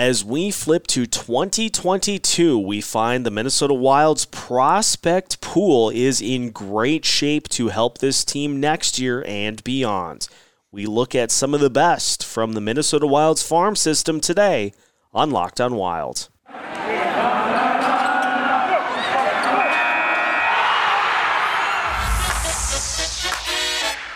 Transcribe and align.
As 0.00 0.24
we 0.24 0.50
flip 0.50 0.86
to 0.86 1.04
2022, 1.04 2.58
we 2.58 2.80
find 2.80 3.26
the 3.26 3.30
Minnesota 3.30 3.74
Wild's 3.74 4.24
prospect 4.24 5.42
pool 5.42 5.90
is 5.90 6.22
in 6.22 6.52
great 6.52 7.04
shape 7.04 7.50
to 7.50 7.68
help 7.68 7.98
this 7.98 8.24
team 8.24 8.60
next 8.60 8.98
year 8.98 9.22
and 9.28 9.62
beyond. 9.62 10.30
We 10.72 10.86
look 10.86 11.14
at 11.14 11.30
some 11.30 11.52
of 11.52 11.60
the 11.60 11.68
best 11.68 12.24
from 12.24 12.54
the 12.54 12.62
Minnesota 12.62 13.06
Wild's 13.06 13.42
farm 13.42 13.76
system 13.76 14.22
today 14.22 14.72
on 15.12 15.32
Locked 15.32 15.60
on 15.60 15.74
Wild. 15.74 16.30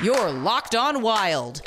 You're 0.02 0.30
Locked 0.30 0.74
On 0.74 1.02
Wild. 1.02 1.60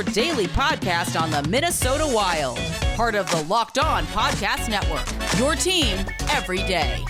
Your 0.00 0.12
daily 0.14 0.46
podcast 0.46 1.20
on 1.20 1.30
the 1.30 1.46
Minnesota 1.50 2.06
Wild. 2.06 2.56
Part 2.96 3.14
of 3.14 3.30
the 3.30 3.42
Locked 3.42 3.78
On 3.78 4.06
Podcast 4.06 4.70
Network. 4.70 5.06
Your 5.38 5.54
team 5.54 6.06
every 6.30 6.56
day. 6.56 7.04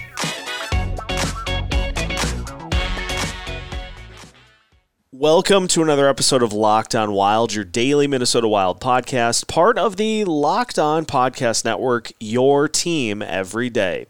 Welcome 5.13 5.69
to 5.69 5.83
another 5.83 6.09
episode 6.09 6.43
of 6.43 6.53
Locked 6.53 6.97
On 6.97 7.13
Wild, 7.13 7.55
your 7.55 7.65
daily 7.65 8.09
Minnesota 8.09 8.49
Wild 8.49 8.81
podcast, 8.81 9.47
part 9.47 9.79
of 9.79 9.95
the 9.95 10.25
Locked 10.25 10.81
On 10.81 11.07
Podcast 11.07 11.65
Network, 11.65 12.11
your 12.19 12.67
team 12.67 13.23
every 13.23 13.71
day. 13.71 14.09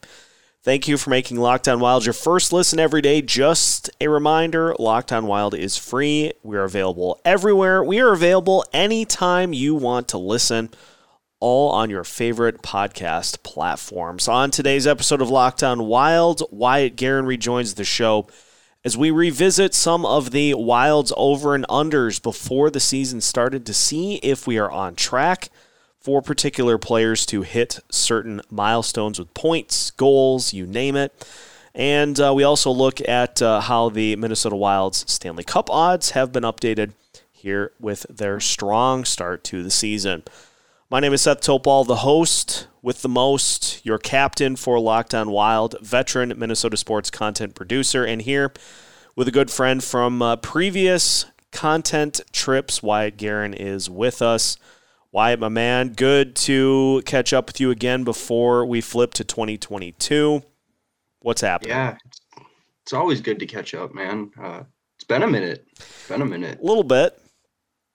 Thank 0.63 0.87
you 0.89 0.99
for 0.99 1.09
making 1.09 1.39
Locked 1.39 1.69
On 1.69 1.81
Wild 1.81 2.05
your 2.05 2.13
first 2.13 2.53
listen 2.53 2.79
every 2.79 3.01
day. 3.01 3.23
Just 3.23 3.89
a 3.99 4.09
reminder 4.09 4.77
Locked 4.79 5.11
On 5.11 5.27
Wild 5.27 5.55
is 5.55 5.79
free. 5.79 6.35
We 6.43 6.59
are 6.59 6.65
available 6.65 7.19
everywhere. 7.25 7.83
We 7.83 7.99
are 8.01 8.13
available 8.13 8.67
anytime 8.71 9.55
you 9.55 9.75
want 9.75 10.09
to 10.09 10.19
listen, 10.19 10.69
all 11.41 11.71
on 11.71 11.89
your 11.89 12.05
favorite 12.05 12.61
podcast 12.61 13.43
platforms. 13.43 14.29
On 14.29 14.51
today's 14.51 14.87
episode 14.87 15.23
of 15.23 15.31
Locked 15.31 15.63
On 15.63 15.87
Wild, 15.87 16.43
Wyatt 16.51 16.95
Guerin 16.95 17.25
rejoins 17.25 17.73
the 17.73 17.85
show 17.85 18.27
as 18.85 18.99
we 18.99 19.11
revisit 19.11 19.73
some 19.73 20.05
of 20.05 20.31
the 20.31 20.53
Wild's 20.53 21.15
over 21.17 21.55
and 21.55 21.67
unders 21.71 22.23
before 22.23 22.69
the 22.69 22.81
season 22.81 23.23
started 23.23 23.65
to 23.65 23.73
see 23.73 24.17
if 24.17 24.47
we 24.47 24.59
are 24.59 24.71
on 24.71 24.95
track 24.95 25.49
for 26.01 26.23
particular 26.23 26.79
players 26.79 27.27
to 27.27 27.43
hit 27.43 27.79
certain 27.91 28.41
milestones 28.51 29.19
with 29.19 29.33
points, 29.35 29.91
goals, 29.93 30.53
you 30.53 30.67
name 30.67 30.97
it. 30.97 31.13
And 31.75 32.19
uh, 32.19 32.33
we 32.35 32.43
also 32.43 32.71
look 32.71 33.07
at 33.07 33.41
uh, 33.41 33.61
how 33.61 33.91
the 33.91 34.17
Minnesota 34.17 34.57
Wild's 34.57 35.11
Stanley 35.11 35.45
Cup 35.45 35.71
odds 35.71 36.11
have 36.11 36.33
been 36.33 36.43
updated 36.43 36.93
here 37.31 37.73
with 37.79 38.07
their 38.09 38.41
strong 38.41 39.05
start 39.05 39.45
to 39.45 39.63
the 39.63 39.71
season. 39.71 40.25
My 40.91 41.01
name 41.01 41.13
is 41.13 41.23
Seth 41.23 41.41
Topal, 41.41 41.87
the 41.87 41.97
host 41.97 42.67
with 42.83 43.03
the 43.03 43.09
most, 43.09 43.85
your 43.85 43.99
captain 43.99 44.57
for 44.57 44.81
Locked 44.81 45.15
On 45.15 45.31
Wild, 45.31 45.77
veteran 45.81 46.33
Minnesota 46.37 46.77
sports 46.77 47.11
content 47.11 47.55
producer, 47.55 48.05
and 48.05 48.23
here 48.23 48.53
with 49.15 49.29
a 49.29 49.33
good 49.33 49.51
friend 49.51 49.85
from 49.85 50.23
uh, 50.23 50.37
previous 50.37 51.27
content 51.53 52.21
trips. 52.33 52.83
Wyatt 52.83 53.17
Guerin 53.17 53.55
is 53.55 53.89
with 53.89 54.23
us. 54.23 54.57
Wyatt, 55.13 55.41
my 55.41 55.49
man, 55.49 55.93
good 55.95 56.37
to 56.37 57.03
catch 57.05 57.33
up 57.33 57.49
with 57.49 57.59
you 57.59 57.73
again 57.73 58.05
before 58.05 58.65
we 58.65 58.81
flip 58.81 59.13
to 59.15 59.25
2022. 59.25 60.41
What's 61.19 61.41
happening? 61.41 61.71
Yeah, 61.71 61.97
it's 62.85 62.93
always 62.93 63.21
good 63.21 63.41
to 63.41 63.47
catch 63.47 63.75
up, 63.75 63.93
man. 63.93 64.31
Uh, 64.41 64.63
it's 64.95 65.05
been 65.05 65.25
a 65.25 65.27
minute. 65.27 65.67
It's 65.77 66.09
been 66.09 66.23
a 66.23 66.27
minute. 66.27 66.61
A 66.61 66.65
little 66.65 66.85
bit. 66.85 67.21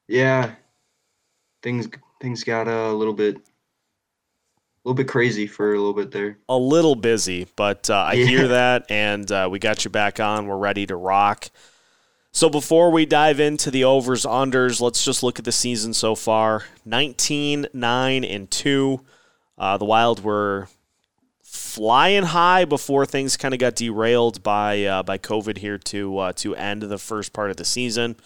Yeah, 0.09 0.55
things 1.63 1.87
things 2.19 2.43
got 2.43 2.67
a 2.67 2.91
little 2.91 3.13
bit, 3.13 3.37
a 3.37 3.41
little 4.83 4.95
bit 4.95 5.07
crazy 5.07 5.47
for 5.47 5.73
a 5.73 5.77
little 5.77 5.93
bit 5.93 6.11
there. 6.11 6.37
A 6.49 6.57
little 6.57 6.95
busy, 6.95 7.47
but 7.55 7.89
uh, 7.89 7.95
I 7.95 8.13
yeah. 8.15 8.25
hear 8.25 8.47
that, 8.49 8.87
and 8.89 9.31
uh, 9.31 9.47
we 9.49 9.59
got 9.59 9.85
you 9.85 9.89
back 9.89 10.19
on. 10.19 10.47
We're 10.47 10.57
ready 10.57 10.85
to 10.87 10.97
rock. 10.97 11.49
So 12.35 12.49
before 12.49 12.91
we 12.91 13.05
dive 13.05 13.39
into 13.39 13.71
the 13.71 13.85
overs 13.85 14.25
unders, 14.25 14.81
let's 14.81 15.05
just 15.05 15.23
look 15.23 15.39
at 15.39 15.45
the 15.45 15.53
season 15.53 15.93
so 15.93 16.15
far. 16.15 16.65
19 16.83 17.67
9 17.71 18.23
and 18.25 18.51
2. 18.51 19.01
Uh, 19.57 19.77
the 19.77 19.85
Wild 19.85 20.21
were 20.21 20.67
flying 21.41 22.23
high 22.23 22.65
before 22.65 23.05
things 23.05 23.37
kind 23.37 23.53
of 23.53 23.61
got 23.61 23.77
derailed 23.77 24.43
by 24.43 24.83
uh, 24.83 25.01
by 25.01 25.17
COVID 25.17 25.59
here 25.59 25.77
to 25.77 26.17
uh, 26.17 26.33
to 26.33 26.53
end 26.57 26.81
the 26.81 26.97
first 26.97 27.31
part 27.31 27.51
of 27.51 27.55
the 27.55 27.63
season. 27.63 28.17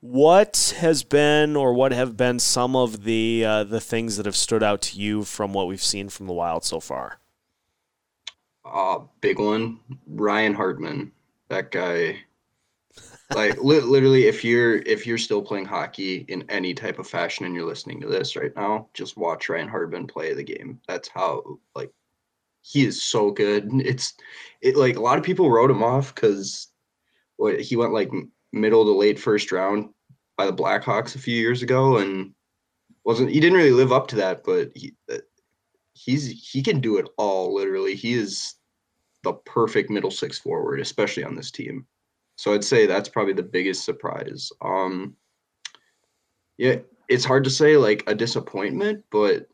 What 0.00 0.76
has 0.78 1.02
been 1.02 1.56
or 1.56 1.74
what 1.74 1.90
have 1.90 2.16
been 2.16 2.38
some 2.38 2.76
of 2.76 3.02
the 3.02 3.44
uh, 3.44 3.64
the 3.64 3.80
things 3.80 4.18
that 4.18 4.26
have 4.26 4.36
stood 4.36 4.62
out 4.62 4.82
to 4.82 5.00
you 5.00 5.24
from 5.24 5.52
what 5.52 5.66
we've 5.66 5.82
seen 5.82 6.10
from 6.10 6.28
the 6.28 6.32
Wild 6.32 6.62
so 6.62 6.78
far? 6.78 7.18
Uh, 8.64 9.00
big 9.20 9.40
one, 9.40 9.80
Ryan 10.06 10.54
Hartman. 10.54 11.10
That 11.48 11.72
guy 11.72 12.20
like 13.34 13.62
li- 13.62 13.80
literally 13.80 14.26
if 14.26 14.44
you're 14.44 14.76
if 14.76 15.06
you're 15.06 15.18
still 15.18 15.42
playing 15.42 15.64
hockey 15.64 16.24
in 16.28 16.44
any 16.50 16.74
type 16.74 16.98
of 16.98 17.08
fashion 17.08 17.46
and 17.46 17.54
you're 17.54 17.66
listening 17.66 18.00
to 18.00 18.06
this 18.06 18.36
right 18.36 18.54
now 18.56 18.88
just 18.94 19.16
watch 19.16 19.48
ryan 19.48 19.68
hartman 19.68 20.06
play 20.06 20.34
the 20.34 20.42
game. 20.42 20.80
That's 20.86 21.08
how 21.08 21.58
like 21.74 21.92
he 22.62 22.84
is 22.84 23.02
so 23.02 23.30
good. 23.30 23.70
It's 23.72 24.14
it 24.60 24.76
like 24.76 24.96
a 24.96 25.00
lot 25.00 25.18
of 25.18 25.24
people 25.24 25.50
wrote 25.50 25.70
him 25.70 25.82
off 25.82 26.14
because 26.14 26.68
he 27.58 27.76
went 27.76 27.92
like 27.92 28.10
middle 28.52 28.84
to 28.84 28.92
late 28.92 29.18
first 29.18 29.50
round 29.50 29.90
by 30.36 30.46
the 30.46 30.52
blackhawks 30.52 31.16
a 31.16 31.18
few 31.18 31.36
years 31.36 31.62
ago 31.62 31.98
and 31.98 32.32
wasn't 33.04 33.30
he 33.30 33.40
didn't 33.40 33.58
really 33.58 33.72
live 33.72 33.92
up 33.92 34.06
to 34.08 34.16
that 34.16 34.44
but 34.44 34.70
he 34.74 34.94
uh, 35.12 35.18
he's 35.94 36.50
he 36.52 36.62
can 36.62 36.80
do 36.80 36.98
it 36.98 37.08
all 37.16 37.54
literally. 37.54 37.94
He 37.94 38.12
is 38.12 38.54
the 39.24 39.32
perfect 39.32 39.88
middle 39.90 40.10
six 40.10 40.38
forward 40.38 40.80
especially 40.80 41.24
on 41.24 41.34
this 41.34 41.50
team 41.50 41.86
so 42.42 42.52
I'd 42.52 42.64
say 42.64 42.86
that's 42.86 43.08
probably 43.08 43.34
the 43.34 43.44
biggest 43.44 43.84
surprise. 43.84 44.50
Um, 44.62 45.14
yeah, 46.58 46.78
it's 47.08 47.24
hard 47.24 47.44
to 47.44 47.50
say 47.50 47.76
like 47.76 48.02
a 48.08 48.16
disappointment, 48.16 49.04
but 49.12 49.46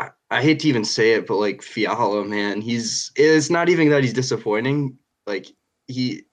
I, 0.00 0.08
I 0.32 0.42
hate 0.42 0.58
to 0.60 0.68
even 0.68 0.84
say 0.84 1.12
it, 1.12 1.28
but 1.28 1.36
like 1.36 1.62
Fiala, 1.62 2.24
man, 2.24 2.60
he's 2.60 3.12
it's 3.14 3.50
not 3.50 3.68
even 3.68 3.88
that 3.90 4.02
he's 4.02 4.14
disappointing. 4.14 4.98
Like 5.28 5.46
he, 5.86 6.24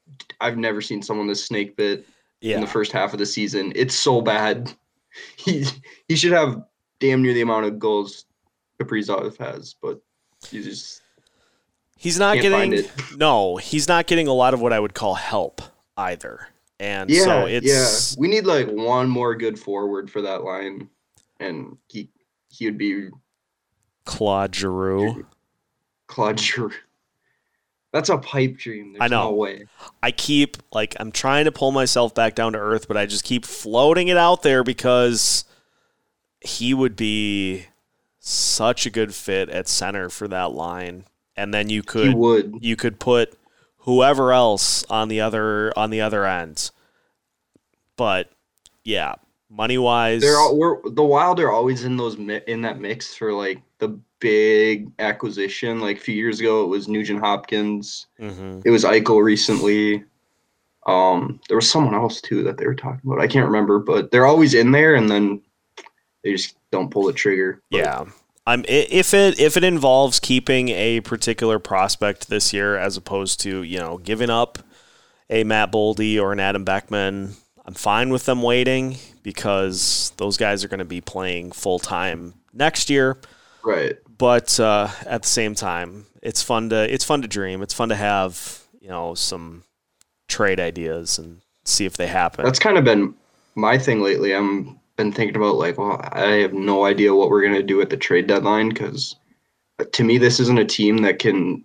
I've 0.41 0.57
never 0.57 0.81
seen 0.81 1.03
someone 1.03 1.27
this 1.27 1.45
snake 1.45 1.77
bit 1.77 2.07
yeah. 2.41 2.55
in 2.55 2.61
the 2.61 2.65
first 2.65 2.91
half 2.91 3.13
of 3.13 3.19
the 3.19 3.27
season. 3.27 3.73
It's 3.75 3.93
so 3.93 4.21
bad. 4.21 4.73
He 5.37 5.67
he 6.07 6.15
should 6.15 6.31
have 6.31 6.63
damn 6.99 7.21
near 7.21 7.35
the 7.35 7.41
amount 7.41 7.67
of 7.67 7.77
goals 7.77 8.25
Kaprizov 8.81 9.37
has, 9.37 9.75
but 9.79 10.01
he's 10.49 10.65
just 10.65 11.02
He's 12.03 12.19
not 12.19 12.37
Can't 12.37 12.69
getting 12.73 13.17
no. 13.17 13.55
He's 13.55 13.87
not 13.87 14.07
getting 14.07 14.27
a 14.27 14.33
lot 14.33 14.53
of 14.53 14.59
what 14.59 14.73
I 14.73 14.79
would 14.81 14.93
call 14.93 15.13
help 15.13 15.61
either. 15.95 16.49
And 16.77 17.09
yeah, 17.09 17.23
so 17.23 17.45
it's 17.45 17.65
yeah. 18.13 18.19
We 18.19 18.27
need 18.27 18.45
like 18.45 18.67
one 18.67 19.07
more 19.07 19.35
good 19.35 19.57
forward 19.57 20.11
for 20.11 20.21
that 20.21 20.43
line, 20.43 20.89
and 21.39 21.77
he 21.87 22.09
he 22.49 22.65
would 22.65 22.77
be 22.77 23.07
Claude 24.03 24.53
Giroux. 24.53 25.25
Claude 26.07 26.41
Giroux. 26.41 26.73
That's 27.93 28.09
a 28.09 28.17
pipe 28.17 28.57
dream. 28.57 28.91
There's 28.91 29.03
I 29.03 29.07
know. 29.07 29.29
No 29.29 29.35
way. 29.35 29.63
I 30.01 30.11
keep 30.11 30.57
like 30.73 30.97
I'm 30.99 31.13
trying 31.13 31.45
to 31.45 31.53
pull 31.53 31.71
myself 31.71 32.13
back 32.13 32.35
down 32.35 32.51
to 32.51 32.59
earth, 32.59 32.89
but 32.89 32.97
I 32.97 33.05
just 33.05 33.23
keep 33.23 33.45
floating 33.45 34.09
it 34.09 34.17
out 34.17 34.43
there 34.43 34.65
because 34.65 35.45
he 36.41 36.73
would 36.73 36.97
be 36.97 37.67
such 38.19 38.85
a 38.85 38.89
good 38.89 39.15
fit 39.15 39.47
at 39.47 39.69
center 39.69 40.09
for 40.09 40.27
that 40.27 40.51
line 40.51 41.05
and 41.35 41.53
then 41.53 41.69
you 41.69 41.83
could 41.83 42.13
would. 42.15 42.57
you 42.61 42.75
could 42.75 42.99
put 42.99 43.37
whoever 43.77 44.31
else 44.31 44.83
on 44.85 45.07
the 45.07 45.21
other 45.21 45.77
on 45.77 45.89
the 45.89 46.01
other 46.01 46.25
end. 46.25 46.71
But 47.95 48.31
yeah, 48.83 49.15
money 49.49 49.77
wise, 49.77 50.21
they're 50.21 50.37
all, 50.37 50.57
we're, 50.57 50.89
the 50.89 51.03
Wild 51.03 51.39
are 51.39 51.51
always 51.51 51.83
in 51.83 51.97
those 51.97 52.15
in 52.15 52.61
that 52.61 52.79
mix 52.79 53.13
for 53.13 53.33
like 53.33 53.61
the 53.79 53.99
big 54.19 54.91
acquisition. 54.99 55.79
Like 55.79 55.97
a 55.97 56.01
few 56.01 56.15
years 56.15 56.39
ago, 56.39 56.63
it 56.63 56.67
was 56.67 56.87
Nugent 56.87 57.19
Hopkins. 57.19 58.07
Mm-hmm. 58.19 58.61
It 58.65 58.71
was 58.71 58.83
Eichel 58.83 59.23
recently. 59.23 60.03
Um, 60.85 61.39
there 61.47 61.57
was 61.57 61.69
someone 61.69 61.93
else 61.93 62.19
too 62.19 62.43
that 62.43 62.57
they 62.57 62.65
were 62.65 62.75
talking 62.75 62.99
about. 63.05 63.21
I 63.21 63.27
can't 63.27 63.45
remember, 63.45 63.79
but 63.79 64.11
they're 64.11 64.25
always 64.25 64.53
in 64.53 64.71
there, 64.71 64.95
and 64.95 65.09
then 65.09 65.41
they 66.23 66.33
just 66.33 66.57
don't 66.71 66.91
pull 66.91 67.03
the 67.03 67.13
trigger. 67.13 67.61
But 67.71 67.77
yeah, 67.77 68.05
I'm 68.45 68.65
if 68.67 69.13
it 69.13 69.39
if 69.39 69.55
it 69.55 69.63
involves 69.63 70.19
keeping 70.19 70.69
a 70.69 70.99
particular 71.01 71.59
prospect 71.59 72.27
this 72.27 72.51
year 72.51 72.77
as 72.77 72.97
opposed 72.97 73.39
to 73.41 73.63
you 73.63 73.79
know 73.79 73.97
giving 73.97 74.29
up 74.29 74.59
a 75.29 75.43
Matt 75.43 75.71
Boldy 75.71 76.21
or 76.21 76.33
an 76.33 76.39
Adam 76.39 76.65
Beckman, 76.65 77.35
I'm 77.65 77.73
fine 77.73 78.09
with 78.09 78.25
them 78.25 78.41
waiting 78.41 78.97
because 79.23 80.11
those 80.17 80.35
guys 80.35 80.63
are 80.63 80.67
going 80.67 80.79
to 80.79 80.85
be 80.85 81.01
playing 81.01 81.53
full 81.53 81.79
time 81.79 82.33
next 82.53 82.89
year. 82.89 83.17
Right. 83.63 83.95
But 84.17 84.59
uh, 84.59 84.89
at 85.05 85.23
the 85.23 85.27
same 85.27 85.55
time, 85.55 86.05
it's 86.21 86.43
fun 86.43 86.69
to 86.69 86.93
it's 86.93 87.05
fun 87.05 87.21
to 87.21 87.27
dream. 87.27 87.61
It's 87.61 87.73
fun 87.73 87.89
to 87.89 87.95
have 87.95 88.61
you 88.81 88.89
know 88.89 89.15
some 89.15 89.63
trade 90.27 90.59
ideas 90.59 91.17
and 91.17 91.41
see 91.63 91.85
if 91.85 91.95
they 91.95 92.07
happen. 92.07 92.43
That's 92.43 92.59
kind 92.59 92.77
of 92.77 92.83
been 92.83 93.15
my 93.55 93.77
thing 93.77 94.01
lately. 94.01 94.35
I'm 94.35 94.79
been 94.97 95.11
thinking 95.11 95.35
about 95.35 95.55
like, 95.55 95.77
well, 95.77 95.99
I 96.11 96.25
have 96.41 96.53
no 96.53 96.85
idea 96.85 97.15
what 97.15 97.29
we're 97.29 97.43
gonna 97.43 97.63
do 97.63 97.81
at 97.81 97.89
the 97.89 97.97
trade 97.97 98.27
deadline 98.27 98.69
because 98.69 99.15
to 99.91 100.03
me, 100.03 100.17
this 100.17 100.39
isn't 100.39 100.59
a 100.59 100.65
team 100.65 100.97
that 100.99 101.19
can 101.19 101.63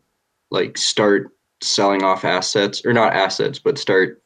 like 0.51 0.79
start 0.79 1.31
selling 1.63 2.03
off 2.03 2.25
assets 2.25 2.85
or 2.85 2.93
not 2.93 3.13
assets, 3.13 3.59
but 3.59 3.79
start 3.79 4.23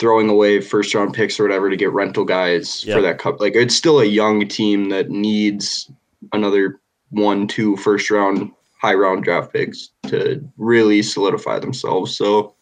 throwing 0.00 0.28
away 0.28 0.60
first 0.60 0.94
round 0.94 1.14
picks 1.14 1.38
or 1.38 1.44
whatever 1.44 1.68
to 1.70 1.76
get 1.76 1.92
rental 1.92 2.24
guys 2.24 2.84
Yep. 2.84 2.96
for 2.96 3.02
that 3.02 3.18
cup. 3.18 3.40
Like 3.40 3.54
it's 3.54 3.76
still 3.76 4.00
a 4.00 4.04
young 4.04 4.48
team 4.48 4.88
that 4.88 5.10
needs 5.10 5.90
another 6.32 6.80
one, 7.10 7.46
two 7.46 7.76
first 7.76 8.10
round, 8.10 8.50
high 8.80 8.94
round 8.94 9.22
draft 9.24 9.52
picks 9.52 9.90
to 10.08 10.42
really 10.56 11.02
solidify 11.02 11.58
themselves. 11.58 12.16
So 12.16 12.54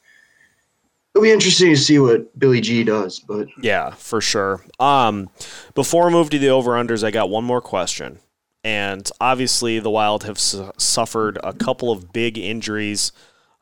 it'll 1.14 1.22
be 1.22 1.30
interesting 1.30 1.70
to 1.70 1.76
see 1.76 1.98
what 1.98 2.38
Billy 2.38 2.60
G 2.60 2.84
does. 2.84 3.18
But 3.20 3.48
Yeah, 3.60 3.90
for 3.94 4.20
sure. 4.20 4.64
Um, 4.78 5.30
before 5.74 6.08
I 6.08 6.10
move 6.10 6.30
to 6.30 6.38
the 6.38 6.48
over 6.48 6.72
unders, 6.72 7.04
I 7.04 7.10
got 7.10 7.30
one 7.30 7.44
more 7.44 7.60
question. 7.60 8.18
And 8.62 9.10
obviously, 9.20 9.78
the 9.78 9.90
Wild 9.90 10.24
have 10.24 10.38
su- 10.38 10.70
suffered 10.76 11.38
a 11.42 11.52
couple 11.52 11.90
of 11.90 12.12
big 12.12 12.36
injuries 12.36 13.12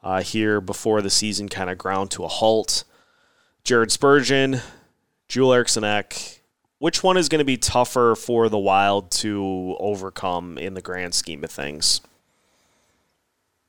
uh, 0.02 0.22
here 0.22 0.60
before 0.60 1.02
the 1.02 1.10
season 1.10 1.48
kind 1.48 1.70
of 1.70 1.78
ground 1.78 2.10
to 2.12 2.24
a 2.24 2.28
halt. 2.28 2.84
Jared 3.62 3.92
Spurgeon, 3.92 4.60
Joel 5.28 5.52
Eriksson 5.52 5.84
Ek. 5.84 6.42
Which 6.78 7.02
one 7.02 7.16
is 7.16 7.28
going 7.28 7.40
to 7.40 7.44
be 7.44 7.56
tougher 7.56 8.14
for 8.16 8.48
the 8.48 8.58
Wild 8.58 9.10
to 9.12 9.76
overcome 9.80 10.58
in 10.58 10.74
the 10.74 10.82
grand 10.82 11.14
scheme 11.14 11.42
of 11.44 11.50
things? 11.50 12.00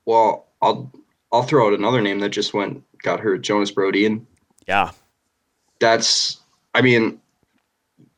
well, 0.06 0.48
I'll 0.62 0.92
I'll 1.32 1.44
throw 1.44 1.68
out 1.68 1.74
another 1.74 2.02
name 2.02 2.20
that 2.20 2.30
just 2.30 2.54
went 2.54 2.84
got 3.04 3.20
hurt, 3.20 3.42
Jonas 3.42 3.72
Brodin. 3.72 4.26
Yeah, 4.68 4.92
that's 5.80 6.38
I 6.76 6.82
mean 6.82 7.20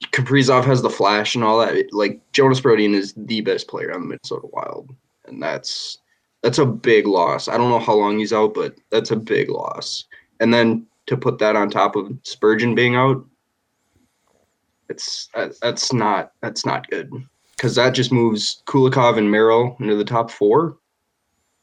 Kaprizov 0.07 0.65
has 0.65 0.81
the 0.81 0.89
flash 0.89 1.35
and 1.35 1.43
all 1.43 1.59
that. 1.59 1.93
Like 1.93 2.19
Jonas 2.33 2.59
Brodin 2.59 2.93
is 2.93 3.13
the 3.15 3.41
best 3.41 3.67
player 3.67 3.93
on 3.93 4.01
the 4.01 4.07
Minnesota 4.07 4.47
Wild. 4.51 4.93
And 5.25 5.41
that's 5.41 5.99
that's 6.41 6.57
a 6.57 6.65
big 6.65 7.07
loss. 7.07 7.47
I 7.47 7.57
don't 7.57 7.69
know 7.69 7.79
how 7.79 7.93
long 7.93 8.17
he's 8.17 8.33
out, 8.33 8.53
but 8.53 8.75
that's 8.89 9.11
a 9.11 9.15
big 9.15 9.49
loss. 9.49 10.05
And 10.39 10.53
then 10.53 10.87
to 11.05 11.15
put 11.15 11.37
that 11.39 11.55
on 11.55 11.69
top 11.69 11.95
of 11.95 12.11
Spurgeon 12.23 12.73
being 12.73 12.95
out, 12.95 13.23
it's 14.89 15.29
that's 15.61 15.93
not 15.93 16.33
that's 16.41 16.65
not 16.65 16.89
good. 16.89 17.11
Because 17.55 17.75
that 17.75 17.93
just 17.93 18.11
moves 18.11 18.63
Kulikov 18.65 19.17
and 19.17 19.29
Merrill 19.29 19.77
into 19.79 19.95
the 19.95 20.03
top 20.03 20.31
four 20.31 20.77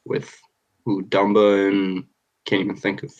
with 0.04 0.40
who 0.84 1.04
Dumba 1.04 1.68
and 1.68 2.04
can't 2.48 2.62
even 2.62 2.76
think 2.76 3.02
of 3.02 3.12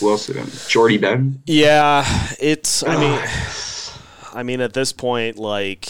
who 0.00 0.10
else? 0.10 0.68
Jordie 0.68 0.98
Benn. 0.98 1.42
yeah. 1.46 2.04
It's. 2.38 2.82
I 2.82 2.96
mean, 2.96 3.20
I 4.34 4.42
mean, 4.42 4.60
at 4.60 4.72
this 4.72 4.92
point, 4.92 5.38
like 5.38 5.82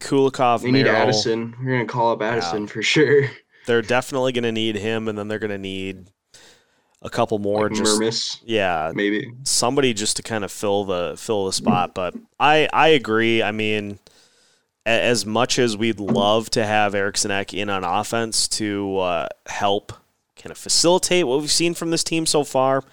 Kulikov, 0.00 0.62
We 0.62 0.72
need 0.72 0.86
Addison. 0.86 1.54
We're 1.62 1.72
gonna 1.72 1.86
call 1.86 2.12
up 2.12 2.22
Addison 2.22 2.66
for 2.66 2.82
sure. 2.82 3.30
they're 3.66 3.82
definitely 3.82 4.32
to 4.44 4.52
need 4.52 4.76
him, 4.76 5.08
and 5.08 5.18
then 5.18 5.28
they're 5.28 5.38
to 5.50 5.58
need 5.58 6.08
a 7.02 7.10
couple 7.10 7.38
more. 7.38 7.68
Like 7.68 7.78
just 7.78 8.00
Mermis, 8.00 8.40
yeah, 8.44 8.92
maybe. 8.94 9.32
somebody 9.44 9.94
just 9.94 10.16
to 10.16 10.22
kind 10.22 10.44
of 10.44 10.52
fill 10.52 10.84
the 10.84 11.14
fill 11.16 11.46
the 11.46 11.52
spot. 11.52 11.94
But 11.94 12.14
I 12.38 12.68
I 12.72 12.88
agree. 12.88 13.42
I 13.42 13.52
mean, 13.52 13.98
as 14.84 15.24
much 15.24 15.58
as 15.58 15.76
we'd 15.76 16.00
love 16.00 16.50
to 16.50 16.66
have 16.66 16.94
Eriksson 16.94 17.30
Ek 17.30 17.54
in 17.54 17.70
on 17.70 17.84
offense 17.84 18.48
to 18.48 18.98
uh, 18.98 19.28
help 19.46 19.92
kind 20.36 20.50
of 20.50 20.58
facilitate 20.58 21.26
what 21.26 21.40
we've 21.40 21.50
seen 21.50 21.74
from 21.74 21.90
this 21.90 22.04
team 22.04 22.26
so 22.26 22.44
far. 22.44 22.84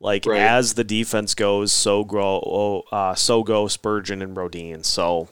Like 0.00 0.24
Right. 0.26 0.40
as 0.40 0.74
the 0.74 0.84
defense 0.84 1.34
goes, 1.34 1.72
so 1.72 2.04
grow, 2.04 2.84
uh, 2.90 3.14
so 3.14 3.42
go 3.42 3.68
Spurgeon 3.68 4.22
and 4.22 4.34
Brodin. 4.34 4.84
So 4.84 5.28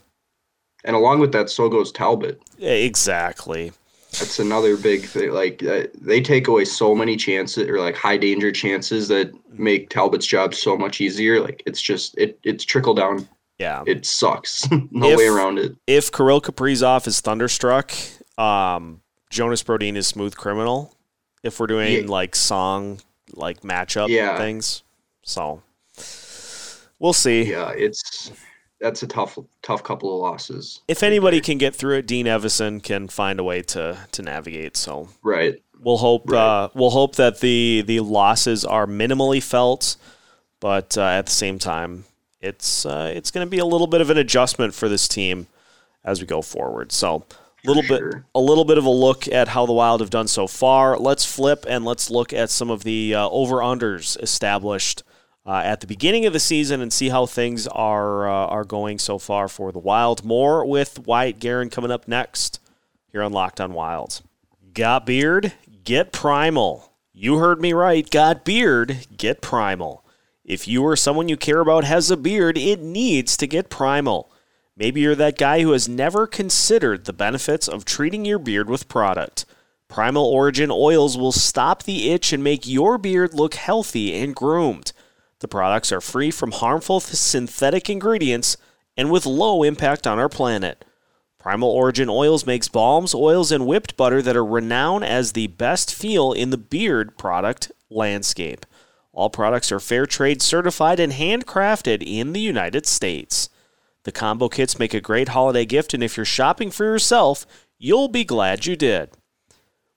And 0.84 0.94
along 0.94 1.20
with 1.20 1.32
that, 1.32 1.48
so 1.50 1.68
goes 1.68 1.90
Talbot. 1.90 2.40
exactly, 2.60 3.72
That's 4.12 4.38
another 4.38 4.76
big 4.76 5.04
thing. 5.06 5.30
Like 5.32 5.62
uh, 5.64 5.84
they 6.00 6.20
take 6.20 6.48
away 6.48 6.64
so 6.66 6.94
many 6.94 7.16
chances 7.16 7.68
or 7.68 7.78
like 7.78 7.94
high 7.96 8.16
danger 8.18 8.50
chances 8.52 9.08
that 9.08 9.30
make 9.52 9.88
Talbot's 9.90 10.26
job 10.26 10.54
so 10.54 10.76
much 10.76 11.00
easier. 11.00 11.40
Like 11.40 11.62
it's 11.66 11.80
just 11.80 12.16
it 12.18 12.38
it's 12.42 12.64
trickle 12.64 12.94
down. 12.94 13.26
yeah. 13.58 13.82
It 13.86 14.04
sucks. 14.06 14.68
no 14.90 15.10
If- 15.10 15.18
way 15.18 15.26
around 15.28 15.58
it. 15.58 15.76
if 15.86 16.10
Kirill 16.12 16.40
Kaprizov 16.42 17.06
is 17.06 17.20
thunderstruck, 17.20 17.92
um, 18.38 19.00
Jonas 19.30 19.62
Brodin 19.62 19.96
is 19.96 20.06
smooth 20.06 20.36
criminal. 20.36 20.94
If 21.42 21.60
we're 21.60 21.66
doing 21.68 22.02
Yeah. 22.04 22.10
like 22.10 22.34
song 22.36 23.00
like 23.34 23.60
matchup 23.62 24.08
Yeah. 24.08 24.38
things, 24.38 24.82
so 25.22 25.62
we'll 26.98 27.12
see. 27.12 27.42
Yeah, 27.42 27.70
it's 27.76 28.32
that's 28.80 29.02
a 29.02 29.06
tough 29.06 29.38
tough 29.62 29.82
couple 29.82 30.14
of 30.14 30.20
losses. 30.20 30.80
If 30.88 31.02
anybody 31.02 31.40
can 31.40 31.58
get 31.58 31.74
through 31.74 31.96
it, 31.98 32.06
Dean 32.06 32.26
Evason 32.26 32.82
can 32.82 33.08
find 33.08 33.38
a 33.40 33.44
way 33.44 33.62
to 33.62 33.98
to 34.12 34.22
navigate. 34.22 34.76
So 34.76 35.08
Right. 35.22 35.62
we'll 35.80 35.98
hope 35.98 36.24
Right. 36.30 36.38
uh, 36.40 36.68
we'll 36.74 36.90
hope 36.90 37.16
that 37.16 37.40
the 37.40 37.82
the 37.86 38.00
losses 38.00 38.64
are 38.64 38.86
minimally 38.86 39.42
felt, 39.42 39.96
but 40.60 40.96
uh, 40.98 41.02
at 41.02 41.26
the 41.26 41.32
same 41.32 41.58
time, 41.58 42.04
it's 42.40 42.86
uh, 42.86 43.12
it's 43.14 43.30
going 43.30 43.46
to 43.46 43.50
be 43.50 43.58
a 43.58 43.64
little 43.66 43.86
bit 43.88 44.00
of 44.00 44.10
an 44.10 44.18
adjustment 44.18 44.74
for 44.74 44.88
this 44.88 45.06
team 45.08 45.46
as 46.04 46.20
we 46.20 46.26
go 46.26 46.40
forward. 46.42 46.92
So 46.92 47.24
a 47.68 47.72
little 47.72 47.82
bit 47.88 47.98
sure. 47.98 48.26
a 48.34 48.40
little 48.40 48.64
bit 48.64 48.78
of 48.78 48.84
a 48.84 48.90
look 48.90 49.28
at 49.28 49.48
how 49.48 49.66
the 49.66 49.72
Wild 49.72 50.00
have 50.00 50.10
done 50.10 50.28
so 50.28 50.46
far. 50.46 50.98
Let's 50.98 51.24
flip 51.24 51.64
and 51.68 51.84
let's 51.84 52.10
look 52.10 52.32
at 52.32 52.50
some 52.50 52.70
of 52.70 52.84
the 52.84 53.14
uh, 53.14 53.28
over 53.28 53.56
unders 53.56 54.20
established. 54.22 55.02
Uh, 55.46 55.62
at 55.64 55.80
the 55.80 55.86
beginning 55.86 56.26
of 56.26 56.34
the 56.34 56.40
season, 56.40 56.82
and 56.82 56.92
see 56.92 57.08
how 57.08 57.24
things 57.24 57.66
are 57.68 58.28
uh, 58.28 58.46
are 58.48 58.64
going 58.64 58.98
so 58.98 59.18
far 59.18 59.48
for 59.48 59.72
the 59.72 59.78
Wild. 59.78 60.22
More 60.22 60.62
with 60.66 61.06
Wyatt 61.06 61.38
Guerin 61.40 61.70
coming 61.70 61.90
up 61.90 62.06
next 62.06 62.60
here 63.10 63.22
on 63.22 63.32
Locked 63.32 63.58
On 63.58 63.72
Wild. 63.72 64.20
Got 64.74 65.06
beard? 65.06 65.54
Get 65.84 66.12
primal. 66.12 66.92
You 67.14 67.38
heard 67.38 67.62
me 67.62 67.72
right. 67.72 68.08
Got 68.10 68.44
beard? 68.44 69.06
Get 69.16 69.40
primal. 69.40 70.04
If 70.44 70.68
you 70.68 70.82
or 70.82 70.96
someone 70.96 71.28
you 71.28 71.36
care 71.36 71.60
about 71.60 71.84
has 71.84 72.10
a 72.10 72.16
beard, 72.16 72.56
it 72.58 72.80
needs 72.80 73.36
to 73.38 73.46
get 73.46 73.70
primal. 73.70 74.30
Maybe 74.78 75.00
you're 75.00 75.16
that 75.16 75.36
guy 75.36 75.62
who 75.62 75.72
has 75.72 75.88
never 75.88 76.28
considered 76.28 77.04
the 77.04 77.12
benefits 77.12 77.66
of 77.66 77.84
treating 77.84 78.24
your 78.24 78.38
beard 78.38 78.70
with 78.70 78.88
product. 78.88 79.44
Primal 79.88 80.24
Origin 80.24 80.70
oils 80.70 81.18
will 81.18 81.32
stop 81.32 81.82
the 81.82 82.10
itch 82.10 82.32
and 82.32 82.44
make 82.44 82.64
your 82.64 82.96
beard 82.96 83.34
look 83.34 83.54
healthy 83.54 84.14
and 84.14 84.36
groomed. 84.36 84.92
The 85.40 85.48
products 85.48 85.90
are 85.90 86.00
free 86.00 86.30
from 86.30 86.52
harmful 86.52 87.00
synthetic 87.00 87.90
ingredients 87.90 88.56
and 88.96 89.10
with 89.10 89.26
low 89.26 89.64
impact 89.64 90.06
on 90.06 90.20
our 90.20 90.28
planet. 90.28 90.84
Primal 91.38 91.70
Origin 91.70 92.08
Oils 92.08 92.46
makes 92.46 92.68
balms, 92.68 93.14
oils, 93.14 93.50
and 93.50 93.66
whipped 93.66 93.96
butter 93.96 94.22
that 94.22 94.36
are 94.36 94.44
renowned 94.44 95.04
as 95.04 95.32
the 95.32 95.48
best 95.48 95.92
feel 95.92 96.32
in 96.32 96.50
the 96.50 96.58
beard 96.58 97.18
product 97.18 97.72
landscape. 97.90 98.64
All 99.12 99.30
products 99.30 99.72
are 99.72 99.80
fair 99.80 100.06
trade 100.06 100.40
certified 100.40 101.00
and 101.00 101.12
handcrafted 101.12 102.04
in 102.06 102.32
the 102.32 102.40
United 102.40 102.86
States. 102.86 103.48
The 104.08 104.12
combo 104.12 104.48
kits 104.48 104.78
make 104.78 104.94
a 104.94 105.02
great 105.02 105.28
holiday 105.28 105.66
gift, 105.66 105.92
and 105.92 106.02
if 106.02 106.16
you're 106.16 106.24
shopping 106.24 106.70
for 106.70 106.84
yourself, 106.84 107.44
you'll 107.76 108.08
be 108.08 108.24
glad 108.24 108.64
you 108.64 108.74
did. 108.74 109.10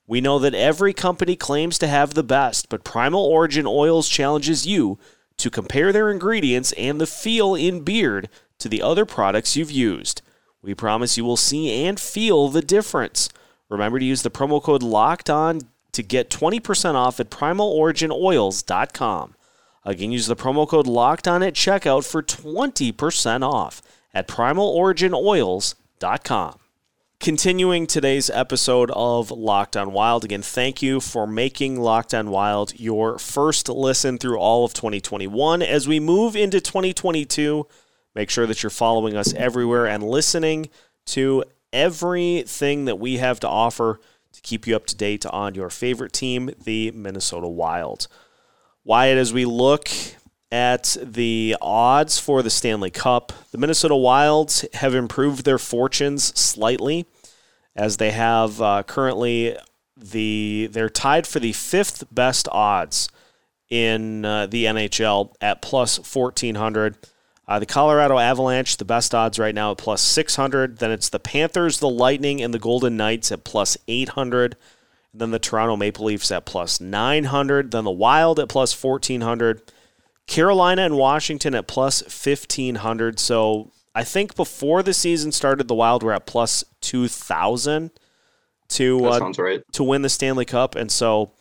We 0.05 0.19
know 0.19 0.37
that 0.39 0.53
every 0.53 0.91
company 0.91 1.37
claims 1.37 1.77
to 1.77 1.87
have 1.87 2.13
the 2.13 2.21
best, 2.21 2.67
but 2.67 2.83
Primal 2.83 3.23
Origin 3.23 3.65
Oils 3.65 4.09
challenges 4.09 4.67
you 4.67 4.99
to 5.37 5.49
compare 5.49 5.93
their 5.93 6.11
ingredients 6.11 6.73
and 6.73 6.99
the 6.99 7.07
feel 7.07 7.55
in 7.55 7.85
beard 7.85 8.27
to 8.59 8.67
the 8.67 8.81
other 8.81 9.05
products 9.05 9.55
you've 9.55 9.71
used. 9.71 10.21
We 10.61 10.75
promise 10.75 11.15
you 11.15 11.23
will 11.23 11.37
see 11.37 11.85
and 11.85 11.97
feel 11.97 12.49
the 12.49 12.61
difference. 12.61 13.29
Remember 13.69 13.97
to 13.97 14.03
use 14.03 14.23
the 14.23 14.29
promo 14.29 14.61
code 14.61 14.83
LOCKED 14.83 15.29
ON 15.29 15.61
to 15.93 16.03
get 16.03 16.29
20% 16.29 16.95
off 16.95 17.21
at 17.21 17.29
primaloriginoils.com. 17.29 19.35
Again, 19.85 20.11
use 20.11 20.27
the 20.27 20.35
promo 20.35 20.67
code 20.67 20.85
LOCKED 20.85 21.29
ON 21.29 21.43
at 21.43 21.53
checkout 21.53 22.05
for 22.05 22.21
20% 22.21 23.49
off 23.49 23.81
at 24.13 24.27
primaloriginoils.com. 24.27 26.57
Continuing 27.19 27.85
today's 27.85 28.31
episode 28.31 28.89
of 28.95 29.29
Locked 29.29 29.77
On 29.77 29.93
Wild. 29.93 30.25
Again, 30.25 30.41
thank 30.41 30.81
you 30.81 30.99
for 30.99 31.27
making 31.27 31.79
Locked 31.79 32.15
On 32.15 32.31
Wild 32.31 32.79
your 32.79 33.19
first 33.19 33.69
listen 33.69 34.17
through 34.17 34.39
all 34.39 34.65
of 34.65 34.73
2021. 34.73 35.61
As 35.61 35.87
we 35.87 35.99
move 35.99 36.35
into 36.35 36.59
2022, 36.59 37.67
make 38.15 38.31
sure 38.31 38.47
that 38.47 38.63
you're 38.63 38.71
following 38.71 39.15
us 39.15 39.35
everywhere 39.35 39.85
and 39.85 40.01
listening 40.01 40.71
to 41.05 41.43
everything 41.71 42.85
that 42.85 42.97
we 42.97 43.17
have 43.17 43.39
to 43.41 43.47
offer 43.47 43.99
to 44.33 44.41
keep 44.41 44.65
you 44.65 44.75
up 44.75 44.87
to 44.87 44.95
date 44.95 45.23
on 45.27 45.53
your 45.53 45.69
favorite 45.69 46.13
team, 46.13 46.49
the 46.63 46.89
Minnesota 46.91 47.47
Wild. 47.47 48.07
Wyatt, 48.83 49.19
as 49.19 49.31
we 49.31 49.45
look 49.45 49.87
at 50.51 50.97
the 51.01 51.55
odds 51.61 52.19
for 52.19 52.43
the 52.43 52.49
Stanley 52.49 52.91
Cup, 52.91 53.31
the 53.51 53.57
Minnesota 53.57 53.95
Wilds 53.95 54.65
have 54.73 54.93
improved 54.93 55.45
their 55.45 55.57
fortunes 55.57 56.37
slightly 56.39 57.05
as 57.75 57.97
they 57.97 58.11
have 58.11 58.61
uh, 58.61 58.83
currently 58.83 59.55
the 59.95 60.67
they're 60.71 60.89
tied 60.89 61.27
for 61.27 61.39
the 61.39 61.53
fifth 61.53 62.03
best 62.11 62.47
odds 62.51 63.09
in 63.69 64.25
uh, 64.25 64.47
the 64.47 64.65
NHL 64.65 65.33
at 65.39 65.61
plus 65.61 65.97
1400. 65.97 66.97
Uh, 67.47 67.59
the 67.59 67.65
Colorado 67.65 68.17
Avalanche, 68.17 68.77
the 68.77 68.85
best 68.85 69.15
odds 69.15 69.39
right 69.39 69.55
now 69.55 69.71
at 69.71 69.77
plus 69.77 70.01
600. 70.01 70.77
Then 70.77 70.91
it's 70.91 71.09
the 71.09 71.19
Panthers, 71.19 71.79
the 71.79 71.89
Lightning, 71.89 72.41
and 72.41 72.53
the 72.53 72.59
Golden 72.59 72.95
Knights 72.95 73.31
at 73.31 73.43
plus 73.43 73.77
800. 73.87 74.55
Then 75.13 75.31
the 75.31 75.39
Toronto 75.39 75.75
Maple 75.75 76.05
Leafs 76.05 76.31
at 76.31 76.45
plus 76.45 76.79
900. 76.79 77.71
Then 77.71 77.83
the 77.83 77.91
Wild 77.91 78.39
at 78.39 78.47
plus 78.47 78.81
1400. 78.81 79.61
Carolina 80.27 80.83
and 80.83 80.97
Washington 80.97 81.55
at 81.55 81.67
plus 81.67 82.01
1500. 82.01 83.19
So 83.19 83.71
I 83.93 84.03
think 84.03 84.35
before 84.35 84.83
the 84.83 84.93
season 84.93 85.31
started, 85.31 85.67
the 85.67 85.75
Wild 85.75 86.03
were 86.03 86.13
at 86.13 86.25
plus 86.25 86.63
2000 86.81 87.91
to 88.69 89.05
uh, 89.05 89.31
right. 89.37 89.61
to 89.73 89.83
win 89.83 90.01
the 90.01 90.09
Stanley 90.09 90.45
Cup, 90.45 90.75
and 90.75 90.91
so 90.91 91.31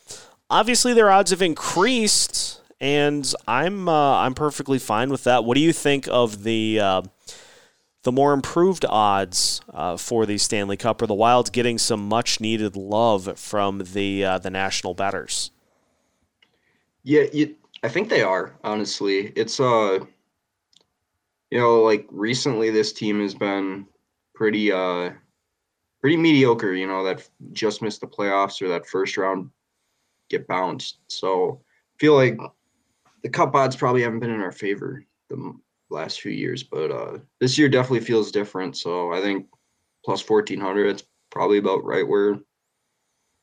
obviously 0.51 0.93
their 0.93 1.11
odds 1.11 1.31
have 1.31 1.43
increased, 1.43 2.61
and 2.81 3.33
I'm 3.47 3.89
uh, 3.89 4.17
I'm 4.19 4.35
perfectly 4.35 4.79
fine 4.79 5.11
with 5.11 5.25
that. 5.25 5.45
What 5.45 5.55
do 5.55 5.61
you 5.61 5.73
think 5.73 6.09
of 6.09 6.43
the 6.43 6.81
uh, 6.81 7.03
the 8.03 8.13
more 8.13 8.33
improved 8.33 8.85
odds 8.89 9.61
uh, 9.73 9.97
for 9.97 10.27
the 10.27 10.39
Stanley 10.39 10.77
Cup? 10.77 11.01
Are 11.03 11.07
the 11.07 11.15
Wild 11.15 11.53
getting 11.53 11.79
some 11.79 12.09
much 12.09 12.41
needed 12.41 12.77
love 12.77 13.39
from 13.39 13.83
the 13.93 14.25
uh, 14.25 14.39
the 14.39 14.51
national 14.51 14.95
betters? 14.95 15.53
Yeah, 17.03 17.23
you, 17.33 17.57
I 17.83 17.89
think 17.89 18.09
they 18.09 18.23
are, 18.23 18.59
honestly. 18.63 19.33
It's 19.37 19.59
uh 19.61 20.01
you 21.51 21.59
know, 21.59 21.83
like 21.83 22.07
recently 22.11 22.71
this 22.71 22.93
team 22.93 23.21
has 23.21 23.35
been 23.35 23.87
pretty 24.35 24.71
uh 24.73 25.11
pretty 26.01 26.17
mediocre, 26.17 26.73
you 26.75 26.87
know, 26.87 27.05
that 27.05 27.29
just 27.53 27.83
missed 27.83 28.01
the 28.01 28.07
playoffs 28.07 28.63
or 28.63 28.69
that 28.69 28.87
first 28.87 29.17
round 29.17 29.51
get 30.29 30.47
bounced. 30.47 30.99
So, 31.09 31.61
I 31.95 31.97
feel 31.99 32.15
like 32.15 32.39
the 33.23 33.29
cup 33.29 33.55
odds 33.55 33.77
probably 33.77 34.03
haven't 34.03 34.21
been 34.21 34.31
in 34.31 34.41
our 34.41 34.53
favor 34.53 35.05
the 35.29 35.55
last 35.91 36.21
few 36.21 36.33
years, 36.33 36.63
but 36.63 36.91
uh 36.91 37.19
this 37.41 37.59
year 37.59 37.69
definitely 37.69 38.01
feels 38.07 38.31
different. 38.33 38.77
So, 38.77 39.13
I 39.13 39.21
think 39.21 39.47
plus 40.05 40.23
1400 40.29 40.87
it's 40.87 41.05
probably 41.31 41.59
about 41.59 41.85
right 41.85 42.07
where 42.07 42.39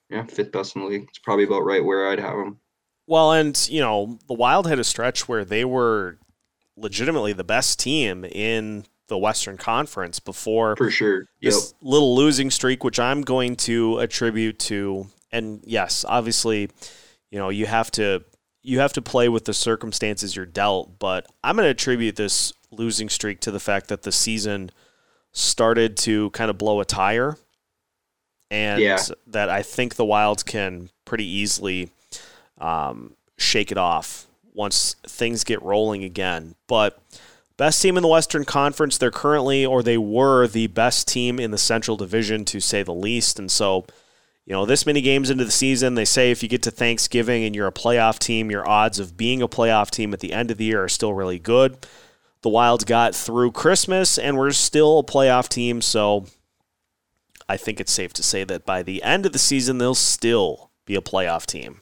yeah, 0.09 0.23
fifth 0.25 0.51
best 0.53 0.75
in 0.75 0.83
the 0.83 0.87
league. 0.87 1.05
It's 1.09 1.19
probably 1.19 1.43
about 1.45 1.65
right 1.65 1.83
where 1.83 2.07
I'd 2.09 2.19
have 2.19 2.37
them. 2.37 2.59
Well, 3.07 3.31
and 3.31 3.67
you 3.69 3.79
know 3.81 4.19
the 4.27 4.33
Wild 4.33 4.67
had 4.67 4.79
a 4.79 4.83
stretch 4.83 5.27
where 5.27 5.45
they 5.45 5.65
were 5.65 6.17
legitimately 6.75 7.33
the 7.33 7.43
best 7.43 7.79
team 7.79 8.23
in 8.25 8.85
the 9.07 9.17
Western 9.17 9.57
Conference 9.57 10.19
before 10.19 10.75
For 10.75 10.91
sure. 10.91 11.19
Yep. 11.19 11.53
this 11.53 11.73
little 11.81 12.15
losing 12.15 12.51
streak, 12.51 12.83
which 12.83 12.99
I'm 12.99 13.21
going 13.21 13.55
to 13.57 13.99
attribute 13.99 14.59
to, 14.59 15.07
and 15.31 15.61
yes, 15.65 16.03
obviously, 16.07 16.69
you 17.31 17.39
know, 17.39 17.49
you 17.49 17.65
have 17.65 17.89
to 17.91 18.23
you 18.63 18.79
have 18.79 18.91
to 18.93 19.01
play 19.01 19.29
with 19.29 19.45
the 19.45 19.53
circumstances 19.53 20.35
you're 20.35 20.45
dealt, 20.45 20.99
but 20.99 21.25
I'm 21.43 21.55
going 21.55 21.65
to 21.65 21.71
attribute 21.71 22.17
this 22.17 22.51
losing 22.69 23.07
streak 23.07 23.39
to 23.41 23.51
the 23.51 23.61
fact 23.61 23.87
that 23.87 24.01
the 24.03 24.11
season 24.11 24.71
started 25.31 25.95
to 25.95 26.29
kind 26.31 26.49
of 26.49 26.57
blow 26.57 26.81
a 26.81 26.85
tire, 26.85 27.37
and 28.51 28.81
Yeah. 28.81 28.99
that 29.27 29.47
I 29.49 29.63
think 29.63 29.95
the 29.95 30.03
Wilds 30.05 30.43
can 30.43 30.89
pretty 31.05 31.25
easily 31.25 31.91
um, 32.59 33.13
shake 33.37 33.71
it 33.71 33.77
off 33.77 34.27
once 34.53 34.95
things 35.03 35.43
get 35.43 35.61
rolling 35.61 36.03
again. 36.03 36.55
But 36.67 36.99
best 37.57 37.81
team 37.81 37.97
in 37.97 38.03
the 38.03 38.09
Western 38.09 38.43
Conference, 38.43 38.97
they're 38.97 39.11
currently 39.11 39.65
or 39.65 39.83
they 39.83 39.97
were 39.97 40.47
the 40.47 40.67
best 40.67 41.07
team 41.07 41.39
in 41.39 41.51
the 41.51 41.57
Central 41.57 41.95
Division 41.95 42.45
to 42.45 42.59
say 42.59 42.83
the 42.83 42.93
least. 42.93 43.39
And 43.39 43.51
so, 43.51 43.85
you 44.45 44.53
know, 44.53 44.65
this 44.65 44.85
many 44.85 45.01
games 45.01 45.29
into 45.29 45.45
the 45.45 45.51
season, 45.51 45.95
they 45.95 46.05
say 46.05 46.31
if 46.31 46.41
you 46.41 46.49
get 46.49 46.63
to 46.63 46.71
Thanksgiving 46.71 47.43
and 47.43 47.55
you're 47.55 47.67
a 47.67 47.71
playoff 47.71 48.17
team, 48.17 48.49
your 48.49 48.67
odds 48.67 48.99
of 48.99 49.15
being 49.15 49.41
a 49.41 49.47
playoff 49.47 49.91
team 49.91 50.13
at 50.13 50.21
the 50.21 50.33
end 50.33 50.51
of 50.51 50.57
the 50.57 50.65
year 50.65 50.83
are 50.83 50.89
still 50.89 51.13
really 51.13 51.39
good. 51.39 51.85
The 52.41 52.49
Wilds 52.49 52.83
got 52.83 53.13
through 53.13 53.51
Christmas 53.51 54.17
and 54.17 54.37
we're 54.37 54.51
still 54.51 54.99
a 54.99 55.03
playoff 55.03 55.49
team, 55.49 55.81
so 55.81 56.25
I 57.49 57.57
think 57.57 57.79
it's 57.79 57.91
safe 57.91 58.13
to 58.13 58.23
say 58.23 58.43
that 58.43 58.65
by 58.65 58.83
the 58.83 59.03
end 59.03 59.25
of 59.25 59.33
the 59.33 59.39
season 59.39 59.77
they'll 59.77 59.95
still 59.95 60.71
be 60.85 60.95
a 60.95 61.01
playoff 61.01 61.45
team. 61.45 61.81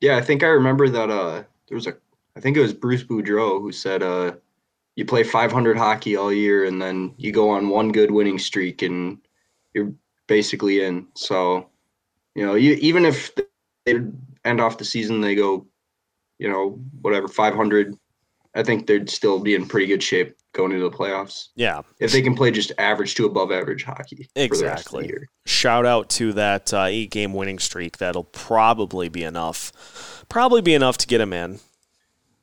Yeah, 0.00 0.16
I 0.16 0.22
think 0.22 0.42
I 0.42 0.48
remember 0.48 0.88
that 0.88 1.10
uh 1.10 1.42
there 1.68 1.76
was 1.76 1.86
a 1.86 1.96
I 2.36 2.40
think 2.40 2.56
it 2.56 2.60
was 2.60 2.72
Bruce 2.72 3.04
Boudreau 3.04 3.60
who 3.60 3.72
said 3.72 4.02
uh 4.02 4.32
you 4.96 5.04
play 5.04 5.22
500 5.22 5.76
hockey 5.76 6.16
all 6.16 6.32
year 6.32 6.64
and 6.64 6.80
then 6.80 7.14
you 7.16 7.32
go 7.32 7.50
on 7.50 7.68
one 7.68 7.92
good 7.92 8.10
winning 8.10 8.38
streak 8.38 8.82
and 8.82 9.18
you're 9.74 9.92
basically 10.26 10.82
in. 10.84 11.06
So, 11.14 11.68
you 12.34 12.44
know, 12.44 12.54
you 12.54 12.74
even 12.74 13.04
if 13.04 13.34
they 13.86 13.94
end 14.44 14.60
off 14.60 14.78
the 14.78 14.84
season 14.84 15.20
they 15.20 15.34
go, 15.34 15.66
you 16.38 16.48
know, 16.50 16.80
whatever 17.02 17.28
500, 17.28 17.96
I 18.54 18.62
think 18.62 18.86
they'd 18.86 19.10
still 19.10 19.40
be 19.40 19.54
in 19.54 19.66
pretty 19.68 19.86
good 19.86 20.02
shape 20.02 20.36
going 20.52 20.72
into 20.72 20.88
the 20.88 20.96
playoffs 20.96 21.48
Yeah, 21.54 21.82
if 21.98 22.12
they 22.12 22.22
can 22.22 22.34
play 22.34 22.50
just 22.50 22.72
average 22.78 23.14
to 23.16 23.26
above 23.26 23.52
average 23.52 23.84
hockey 23.84 24.28
for 24.34 24.40
the 24.40 24.40
rest 24.48 24.52
of 24.52 24.62
Exactly. 24.62 25.02
the 25.02 25.08
year. 25.08 25.28
shout 25.46 25.86
out 25.86 26.10
to 26.10 26.32
that 26.34 26.72
uh, 26.74 26.84
eight 26.84 27.10
game 27.10 27.32
winning 27.34 27.58
streak. 27.58 27.98
That'll 27.98 28.24
probably 28.24 29.08
be 29.08 29.22
enough. 29.24 30.24
Probably 30.28 30.60
be 30.62 30.74
enough 30.74 30.98
to 30.98 31.06
get 31.06 31.20
him 31.20 31.32
in, 31.32 31.60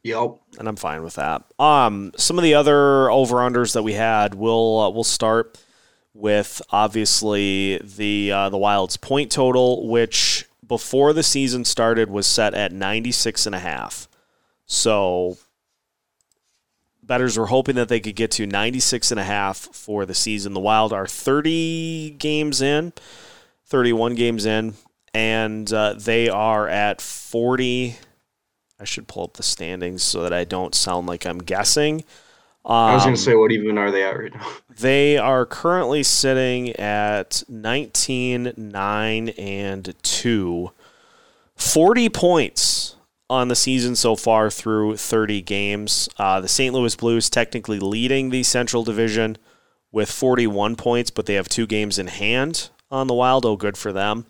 Yep. 0.03 0.37
and 0.59 0.67
I'm 0.69 0.75
fine 0.77 1.03
with 1.03 1.15
that. 1.15 1.43
Um, 1.59 2.11
some 2.17 2.37
of 2.37 2.43
the 2.43 2.53
other 2.53 3.09
over 3.11 3.37
unders 3.37 3.73
that 3.73 3.83
we 3.83 3.93
had, 3.93 4.35
we'll 4.35 4.79
uh, 4.79 4.89
we'll 4.89 5.03
start 5.03 5.57
with 6.13 6.61
obviously 6.71 7.77
the 7.79 8.31
uh, 8.31 8.49
the 8.49 8.57
Wild's 8.57 8.97
point 8.97 9.31
total, 9.31 9.87
which 9.87 10.45
before 10.65 11.13
the 11.13 11.23
season 11.23 11.63
started 11.63 12.09
was 12.09 12.27
set 12.27 12.53
at 12.53 12.71
96 12.73 13.45
and 13.45 13.55
a 13.55 13.59
half. 13.59 14.07
So 14.65 15.37
betters 17.07 17.37
were 17.37 17.47
hoping 17.47 17.75
that 17.75 17.89
they 17.89 17.99
could 17.99 18.15
get 18.15 18.31
to 18.31 18.45
96 18.45 19.11
and 19.11 19.19
a 19.19 19.23
half 19.23 19.57
for 19.57 20.05
the 20.05 20.13
season. 20.13 20.53
The 20.53 20.59
Wild 20.59 20.93
are 20.93 21.07
30 21.07 22.11
games 22.11 22.61
in, 22.61 22.93
31 23.65 24.15
games 24.15 24.45
in, 24.45 24.75
and 25.13 25.71
uh, 25.71 25.93
they 25.93 26.29
are 26.29 26.67
at 26.67 27.01
40. 27.01 27.95
I 28.79 28.83
should 28.83 29.07
pull 29.07 29.23
up 29.23 29.33
the 29.33 29.43
standings 29.43 30.03
so 30.03 30.21
that 30.21 30.33
I 30.33 30.43
don't 30.43 30.75
sound 30.75 31.07
like 31.07 31.25
I'm 31.25 31.39
guessing. 31.39 32.03
Um, 32.65 32.75
I 32.75 32.93
was 32.95 33.03
going 33.03 33.15
to 33.15 33.21
say 33.21 33.33
what 33.33 33.51
even 33.51 33.77
are 33.77 33.91
they 33.91 34.03
at 34.03 34.19
right 34.19 34.33
now? 34.33 34.45
they 34.77 35.17
are 35.17 35.45
currently 35.45 36.03
sitting 36.03 36.71
at 36.75 37.43
19, 37.47 38.53
9, 38.57 39.29
and 39.29 39.95
2. 40.03 40.71
40 41.55 42.09
points 42.09 42.96
on 43.29 43.48
the 43.48 43.55
season 43.55 43.96
so 43.96 44.15
far 44.15 44.50
through 44.50 44.98
30 44.98 45.41
games. 45.41 46.10
Uh, 46.17 46.39
the 46.39 46.48
St. 46.48 46.74
Louis 46.74 46.96
Blues 46.96 47.29
technically 47.29 47.79
leading 47.79 48.29
the 48.29 48.43
Central 48.43 48.84
Division 48.84 49.38
with 49.91 50.10
41 50.10 50.75
points, 50.75 51.10
but 51.10 51.25
they 51.25 51.34
have 51.36 51.50
two 51.50 51.67
games 51.67 52.00
in 52.00 52.07
hand 52.07 52.69
on 52.89 53.07
the 53.07 53.13
Wild. 53.13 53.46
Oh, 53.46 53.57
good 53.57 53.77
for 53.77 53.91
them. 53.91 54.25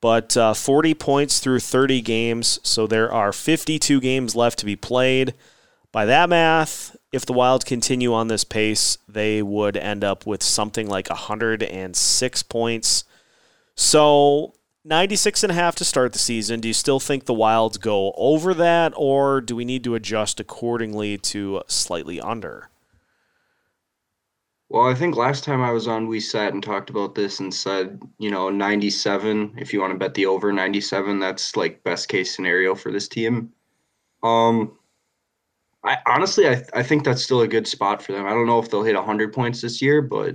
But 0.00 0.36
uh, 0.36 0.52
40 0.52 0.94
points 0.94 1.40
through 1.40 1.60
30 1.60 2.02
games, 2.02 2.60
so 2.62 2.86
there 2.86 3.10
are 3.10 3.32
52 3.32 4.00
games 4.00 4.36
left 4.36 4.58
to 4.58 4.66
be 4.66 4.76
played. 4.76 5.32
By 5.92 6.04
that 6.04 6.28
math, 6.28 6.94
if 7.12 7.24
the 7.24 7.32
Wild 7.32 7.64
continue 7.64 8.12
on 8.12 8.28
this 8.28 8.44
pace, 8.44 8.98
they 9.08 9.40
would 9.40 9.76
end 9.76 10.04
up 10.04 10.26
with 10.26 10.42
something 10.42 10.88
like 10.88 11.08
106 11.08 12.42
points. 12.42 13.04
So 13.76 14.54
96 14.86 15.42
and 15.42 15.50
a 15.50 15.54
half 15.54 15.74
to 15.76 15.84
start 15.84 16.12
the 16.12 16.18
season. 16.18 16.60
Do 16.60 16.68
you 16.68 16.74
still 16.74 17.00
think 17.00 17.24
the 17.24 17.32
Wilds 17.32 17.78
go 17.78 18.12
over 18.16 18.52
that, 18.52 18.92
or 18.96 19.40
do 19.40 19.56
we 19.56 19.64
need 19.64 19.82
to 19.84 19.94
adjust 19.94 20.40
accordingly 20.40 21.16
to 21.18 21.62
slightly 21.68 22.20
under? 22.20 22.68
Well, 24.68 24.86
I 24.86 24.94
think 24.94 25.16
last 25.16 25.44
time 25.44 25.62
I 25.62 25.70
was 25.70 25.88
on, 25.88 26.06
we 26.06 26.20
sat 26.20 26.52
and 26.52 26.62
talked 26.62 26.90
about 26.90 27.14
this 27.14 27.40
and 27.40 27.54
said, 27.54 28.02
you 28.18 28.30
know, 28.30 28.50
97, 28.50 29.54
if 29.56 29.72
you 29.72 29.80
want 29.80 29.92
to 29.92 29.98
bet 29.98 30.14
the 30.14 30.26
over 30.26 30.52
97, 30.52 31.18
that's 31.18 31.56
like 31.56 31.82
best 31.84 32.08
case 32.08 32.34
scenario 32.34 32.74
for 32.74 32.90
this 32.92 33.08
team. 33.08 33.52
Um, 34.22 34.76
I 35.84 35.98
honestly, 36.06 36.48
I, 36.48 36.62
I 36.74 36.82
think 36.82 37.04
that's 37.04 37.22
still 37.22 37.42
a 37.42 37.48
good 37.48 37.68
spot 37.68 38.02
for 38.02 38.12
them. 38.12 38.26
I 38.26 38.30
don't 38.30 38.46
know 38.46 38.58
if 38.58 38.70
they'll 38.70 38.82
hit 38.82 38.96
100 38.96 39.32
points 39.32 39.60
this 39.60 39.80
year, 39.80 40.02
but 40.02 40.34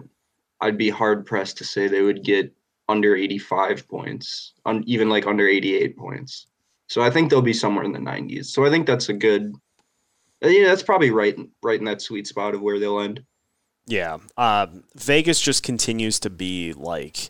I'd 0.62 0.78
be 0.78 0.90
hard 0.90 1.26
pressed 1.26 1.58
to 1.58 1.64
say 1.64 1.88
they 1.88 2.02
would 2.02 2.24
get 2.24 2.54
under 2.90 3.16
85 3.16 3.88
points, 3.88 4.54
on 4.66 4.84
even 4.88 5.10
like 5.10 5.28
under 5.28 5.48
88 5.48 5.96
points. 5.96 6.48
So 6.88 7.02
I 7.02 7.10
think 7.12 7.30
they'll 7.30 7.42
be 7.42 7.54
somewhere 7.54 7.86
in 7.86 7.94
the 7.94 8.00
90s. 8.00 8.48
So 8.48 8.66
I 8.66 8.70
think 8.70 8.88
that's 8.88 9.10
a 9.10 9.14
good, 9.14 9.54
yeah, 10.42 10.66
that's 10.66 10.84
probably 10.84 11.12
right, 11.12 11.38
right 11.62 11.80
in 11.80 11.86
that 11.86 12.02
sweet 12.02 12.26
spot 12.28 12.56
of 12.56 12.62
where 12.62 12.80
they'll 12.80 13.00
end. 13.00 13.24
Yeah. 13.86 14.18
Uh, 14.36 14.68
Vegas 14.96 15.40
just 15.40 15.62
continues 15.64 16.20
to 16.22 16.30
be 16.32 16.74
like, 16.74 17.26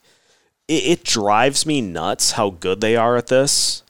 it, 0.70 0.84
it 0.86 1.04
drives 1.04 1.66
me 1.66 1.82
nuts 1.82 2.32
how 2.32 2.52
good 2.52 2.80
they 2.80 2.96
are 2.96 3.18
at 3.18 3.28
this. 3.28 3.84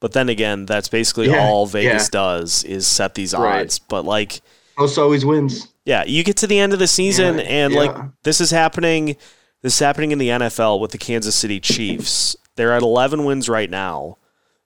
But 0.00 0.12
then 0.12 0.28
again, 0.28 0.66
that's 0.66 0.88
basically 0.88 1.28
Yeah, 1.30 1.40
all 1.40 1.64
Vegas 1.66 2.04
yeah. 2.04 2.08
does 2.12 2.64
is 2.64 2.86
set 2.86 3.14
these 3.14 3.32
Right. 3.32 3.62
odds. 3.62 3.78
But 3.78 4.04
like, 4.04 4.42
House 4.76 4.98
always 4.98 5.24
wins. 5.24 5.68
Yeah, 5.86 6.04
you 6.04 6.22
get 6.22 6.36
to 6.38 6.46
the 6.46 6.58
end 6.58 6.74
of 6.74 6.78
the 6.78 6.86
season 6.86 7.38
Yeah, 7.38 7.44
and 7.44 7.74
like 7.74 7.96
this 8.24 8.40
is 8.42 8.50
happening 8.50 9.16
this 9.64 9.72
is 9.72 9.78
happening 9.78 10.10
in 10.10 10.18
the 10.18 10.28
NFL 10.28 10.78
with 10.78 10.90
the 10.90 10.98
Kansas 10.98 11.34
City 11.34 11.58
Chiefs. 11.58 12.36
They're 12.54 12.74
at 12.74 12.82
11 12.82 13.24
wins 13.24 13.48
right 13.48 13.70
now. 13.70 14.18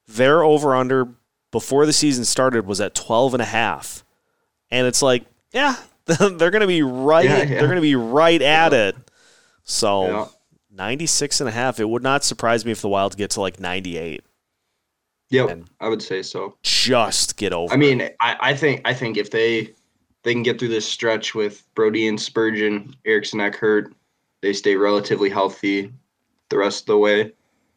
Their 0.09 0.43
over 0.43 0.75
under 0.75 1.07
before 1.53 1.87
the 1.87 1.93
season 1.93 2.25
started 2.25 2.67
was 2.67 2.81
at 2.81 2.97
12 2.97 3.35
and 3.35 3.41
a 3.41 3.47
half. 3.47 4.05
And 4.73 4.89
it's 4.89 5.01
like 5.01 5.25
Yeah, 5.53 5.77
they're 6.07 6.51
going 6.51 6.63
to 6.63 6.67
be 6.67 6.83
right. 6.83 7.27
Yeah, 7.27 7.39
yeah. 7.39 7.45
They're 7.45 7.69
going 7.69 7.77
to 7.77 7.81
be 7.81 7.95
right 7.95 8.43
at 8.43 8.73
it. 8.73 8.97
So 9.63 10.09
Yeah. 10.09 10.27
96 10.73 11.43
and 11.43 11.49
a 11.49 11.53
half. 11.53 11.79
It 11.79 11.89
would 11.89 12.03
not 12.03 12.25
surprise 12.25 12.65
me 12.65 12.73
if 12.73 12.81
the 12.81 12.89
Wild 12.89 13.17
get 13.17 13.31
to 13.31 13.41
like 13.41 13.61
98. 13.61 14.25
Yep, 15.31 15.61
I 15.79 15.89
would 15.89 16.03
say 16.03 16.23
so. 16.23 16.57
Just 16.65 17.37
get 17.37 17.53
over. 17.53 17.73
I 17.73 17.77
mean, 17.77 18.03
I, 18.21 18.37
I 18.41 18.55
think 18.55 18.81
I 18.85 18.95
think 18.95 19.17
if 19.17 19.31
they 19.31 19.75
they 20.25 20.33
can 20.33 20.43
get 20.43 20.59
through 20.59 20.69
this 20.69 20.87
stretch 20.87 21.37
with 21.37 21.63
Brody 21.77 22.09
and 22.09 22.21
Spurgeon, 22.21 22.97
Eriksson 23.05 23.39
hurt, 23.39 23.95
they 24.43 24.53
stay 24.53 24.77
relatively 24.77 25.31
healthy 25.31 25.93
the 26.49 26.59
rest 26.59 26.83
of 26.83 26.87
the 26.87 26.99
way. 26.99 27.33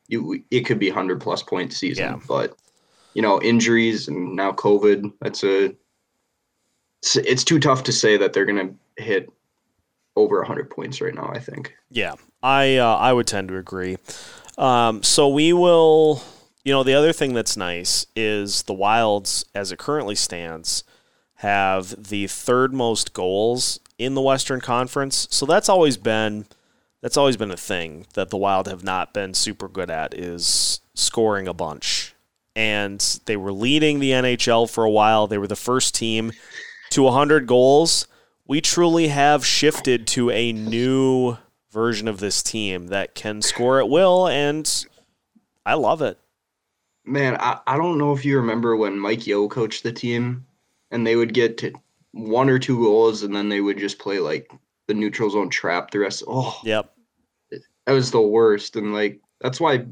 You 0.07 0.43
it 0.51 0.61
could 0.61 0.79
be 0.79 0.89
hundred 0.89 1.21
plus 1.21 1.41
point 1.43 1.73
season, 1.73 2.03
Yeah. 2.05 2.19
but 2.27 2.55
you 3.13 3.21
know 3.21 3.41
injuries 3.41 4.07
and 4.07 4.35
now 4.35 4.51
COVID. 4.51 5.11
That's 5.21 5.43
a 5.43 5.73
it's, 7.01 7.15
it's 7.15 7.43
too 7.43 7.59
tough 7.59 7.83
to 7.83 7.91
say 7.91 8.17
that 8.17 8.33
they're 8.33 8.45
gonna 8.45 8.73
hit 8.97 9.29
over 10.15 10.43
hundred 10.43 10.69
points 10.69 11.01
right 11.01 11.15
now. 11.15 11.31
I 11.33 11.39
think. 11.39 11.73
Yeah, 11.89 12.15
I 12.43 12.77
uh, 12.77 12.95
I 12.95 13.13
would 13.13 13.27
tend 13.27 13.47
to 13.49 13.57
agree. 13.57 13.97
Um, 14.57 15.01
so 15.03 15.27
we 15.29 15.53
will. 15.53 16.21
You 16.63 16.71
know, 16.73 16.83
the 16.83 16.93
other 16.93 17.11
thing 17.11 17.33
that's 17.33 17.57
nice 17.57 18.05
is 18.15 18.63
the 18.63 18.73
Wilds, 18.73 19.43
as 19.55 19.71
it 19.71 19.79
currently 19.79 20.13
stands, 20.13 20.83
have 21.41 22.09
the 22.09 22.27
third 22.27 22.71
most 22.71 23.13
goals 23.13 23.79
in 23.97 24.13
the 24.13 24.21
Western 24.21 24.61
Conference. 24.61 25.27
So 25.31 25.47
that's 25.47 25.69
always 25.69 25.97
been 25.97 26.45
that's 27.01 27.17
always 27.17 27.35
been 27.35 27.49
a 27.49 27.57
thing 27.57 28.05
that 28.13 28.29
the 28.29 28.37
Wild 28.37 28.67
have 28.67 28.83
not 28.83 29.11
been 29.11 29.33
super 29.33 29.67
good 29.67 29.89
at 29.89 30.13
is 30.13 30.81
scoring 30.93 31.47
a 31.47 31.53
bunch. 31.53 32.13
And 32.55 32.99
they 33.25 33.35
were 33.35 33.51
leading 33.51 33.99
the 33.99 34.11
NHL 34.11 34.69
for 34.69 34.83
a 34.83 34.89
while. 34.91 35.25
They 35.25 35.39
were 35.39 35.47
the 35.47 35.55
first 35.55 35.95
team 35.95 36.31
to 36.91 37.03
100 37.03 37.47
goals. 37.47 38.05
We 38.45 38.61
truly 38.61 39.07
have 39.07 39.43
shifted 39.43 40.05
to 40.07 40.29
a 40.29 40.53
new 40.53 41.37
version 41.71 42.07
of 42.07 42.19
this 42.19 42.43
team 42.43 42.87
that 42.87 43.15
can 43.15 43.41
score 43.41 43.79
at 43.79 43.89
will, 43.89 44.27
and 44.27 44.85
I 45.65 45.73
love 45.73 46.03
it. 46.03 46.19
Man, 47.03 47.35
I, 47.39 47.61
I 47.65 47.77
don't 47.77 47.97
know 47.97 48.13
if 48.13 48.25
you 48.25 48.37
remember 48.37 48.75
when 48.75 48.99
Mike 48.99 49.25
Yeo 49.25 49.47
coached 49.47 49.81
the 49.81 49.91
team 49.91 50.45
and 50.91 51.05
they 51.05 51.15
would 51.15 51.33
get 51.33 51.57
to 51.59 51.73
one 52.11 52.49
or 52.49 52.59
two 52.59 52.77
goals 52.83 53.23
and 53.23 53.35
then 53.35 53.49
they 53.49 53.61
would 53.61 53.77
just 53.77 53.97
play 53.99 54.19
like 54.19 54.51
the 54.87 54.93
neutral 54.93 55.29
zone 55.29 55.49
trap 55.49 55.91
the 55.91 55.99
rest. 55.99 56.23
Oh, 56.27 56.59
Yep. 56.63 56.93
that 57.85 57.93
was 57.93 58.11
the 58.11 58.21
worst. 58.21 58.75
And 58.75 58.93
like, 58.93 59.21
that's 59.39 59.59
why, 59.59 59.85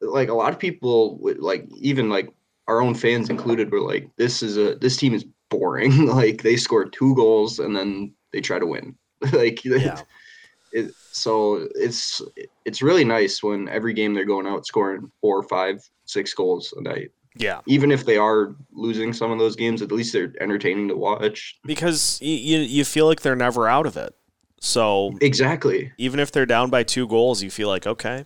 like, 0.00 0.28
a 0.28 0.34
lot 0.34 0.52
of 0.52 0.58
people, 0.58 1.18
would, 1.18 1.38
like, 1.38 1.66
even 1.76 2.08
like 2.08 2.32
our 2.66 2.80
own 2.80 2.94
fans 2.94 3.30
included, 3.30 3.70
were 3.70 3.80
like, 3.80 4.08
this 4.16 4.42
is 4.42 4.56
a, 4.56 4.74
this 4.76 4.96
team 4.96 5.14
is 5.14 5.24
boring. 5.50 6.06
like, 6.06 6.42
they 6.42 6.56
score 6.56 6.84
two 6.88 7.14
goals 7.14 7.58
and 7.58 7.76
then 7.76 8.14
they 8.32 8.40
try 8.40 8.58
to 8.58 8.66
win. 8.66 8.96
like, 9.32 9.64
Yeah. 9.64 10.02
it, 10.72 10.92
so 11.10 11.66
it's 11.74 12.22
it's 12.64 12.80
really 12.82 13.04
nice 13.04 13.42
when 13.42 13.68
every 13.68 13.92
game 13.92 14.14
they're 14.14 14.24
going 14.24 14.46
out 14.46 14.66
scoring 14.66 15.10
four, 15.20 15.42
five, 15.42 15.82
six 16.04 16.32
goals 16.32 16.72
a 16.76 16.82
night. 16.82 17.10
Yeah. 17.38 17.60
Even 17.66 17.92
if 17.92 18.04
they 18.04 18.16
are 18.16 18.54
losing 18.72 19.12
some 19.12 19.30
of 19.30 19.38
those 19.38 19.56
games, 19.56 19.80
at 19.80 19.92
least 19.92 20.12
they're 20.12 20.32
entertaining 20.40 20.88
to 20.88 20.96
watch. 20.96 21.58
Because 21.64 22.18
you, 22.20 22.58
you, 22.58 22.84
feel 22.84 23.06
like 23.06 23.20
they're 23.20 23.36
never 23.36 23.68
out 23.68 23.86
of 23.86 23.96
it. 23.96 24.14
So 24.60 25.16
Exactly. 25.20 25.92
even 25.98 26.18
if 26.18 26.32
they're 26.32 26.46
down 26.46 26.68
by 26.68 26.82
two 26.82 27.06
goals, 27.06 27.42
you 27.42 27.50
feel 27.50 27.68
like, 27.68 27.86
okay, 27.86 28.24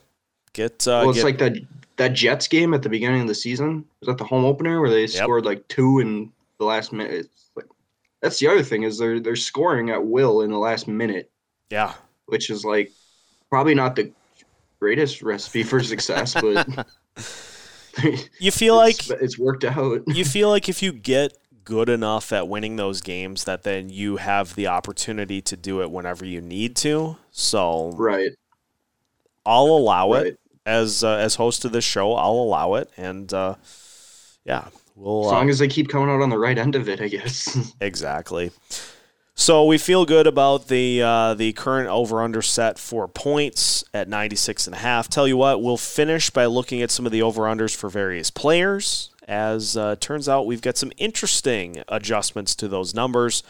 get. 0.54 0.88
Uh, 0.88 1.04
well, 1.04 1.10
it's 1.10 1.18
get 1.18 1.24
like 1.24 1.38
that 1.38 1.56
that 1.96 2.14
Jets 2.14 2.48
game 2.48 2.72
at 2.72 2.82
the 2.82 2.88
beginning 2.88 3.20
of 3.20 3.28
the 3.28 3.34
season. 3.34 3.84
Was 4.00 4.06
that 4.06 4.16
the 4.16 4.24
home 4.24 4.44
opener 4.44 4.80
where 4.80 4.90
they 4.90 5.06
scored 5.06 5.44
like 5.44 5.68
two 5.68 5.98
in 5.98 6.32
the 6.58 6.64
last 6.64 6.90
minute? 6.92 7.12
It's 7.12 7.50
like 7.54 7.66
that's 8.22 8.38
the 8.38 8.48
other 8.48 8.62
thing 8.62 8.84
is 8.84 8.98
they're 8.98 9.20
they're 9.20 9.36
scoring 9.36 9.90
at 9.90 10.04
will 10.04 10.40
in 10.40 10.50
the 10.50 10.58
last 10.58 10.88
minute, 10.88 11.30
yeah. 11.68 11.92
which 12.26 12.48
is 12.48 12.64
like 12.64 12.90
probably 13.50 13.74
not 13.74 13.94
the 13.94 14.10
greatest 14.80 15.20
recipe 15.20 15.62
for 15.62 15.82
success, 15.82 16.32
but 16.32 16.86
You 18.38 18.50
feel 18.50 18.76
like 18.76 18.98
it's, 18.98 19.10
it's 19.10 19.38
worked 19.38 19.64
out. 19.64 20.02
you 20.06 20.24
feel 20.24 20.48
like 20.48 20.68
if 20.68 20.82
you 20.82 20.92
get 20.92 21.36
good 21.64 21.88
enough 21.88 22.32
at 22.32 22.48
winning 22.48 22.76
those 22.76 23.00
games 23.00 23.44
that 23.44 23.62
then 23.62 23.88
you 23.88 24.16
have 24.16 24.54
the 24.56 24.66
opportunity 24.66 25.40
to 25.42 25.56
do 25.56 25.80
it 25.82 25.90
whenever 25.90 26.24
you 26.24 26.40
need 26.40 26.74
to. 26.76 27.16
So 27.30 27.92
Right. 27.96 28.32
I'll 29.46 29.66
allow 29.66 30.12
Right. 30.12 30.26
it 30.26 30.40
as 30.66 31.02
uh, 31.04 31.16
as 31.16 31.34
host 31.36 31.64
of 31.64 31.72
this 31.72 31.84
show. 31.84 32.14
I'll 32.14 32.32
allow 32.32 32.74
it, 32.74 32.88
and 32.96 33.32
uh, 33.32 33.56
yeah, 34.44 34.68
we'll 34.94 35.26
As 35.26 35.32
uh, 35.32 35.34
long 35.34 35.50
as 35.50 35.58
they 35.58 35.68
keep 35.68 35.88
coming 35.88 36.08
out 36.08 36.20
on 36.22 36.30
the 36.30 36.38
right 36.38 36.56
end 36.56 36.76
of 36.76 36.88
it, 36.88 37.00
I 37.00 37.08
guess. 37.08 37.72
Exactly. 37.80 38.52
So 39.34 39.64
we 39.64 39.78
feel 39.78 40.04
good 40.04 40.26
about 40.26 40.68
the 40.68 41.02
uh, 41.02 41.34
the 41.34 41.52
current 41.54 41.88
over 41.88 42.22
under 42.22 42.42
set 42.42 42.78
for 42.78 43.08
points 43.08 43.82
at 43.94 44.08
96 44.08 44.66
and 44.66 44.76
a 44.76 44.78
half. 44.78 45.08
Tell 45.08 45.26
you 45.26 45.36
what, 45.36 45.62
we'll 45.62 45.78
finish 45.78 46.30
by 46.30 46.46
looking 46.46 46.82
at 46.82 46.90
some 46.90 47.06
of 47.06 47.12
the 47.12 47.22
over 47.22 47.42
unders 47.42 47.74
for 47.74 47.88
various 47.88 48.30
players. 48.30 49.10
As 49.26 49.76
uh, 49.76 49.96
turns 49.96 50.28
out, 50.28 50.46
we've 50.46 50.60
got 50.60 50.76
some 50.76 50.92
interesting 50.98 51.82
adjustments 51.88 52.54
to 52.56 52.68
those 52.68 52.94
numbers. 52.94 53.42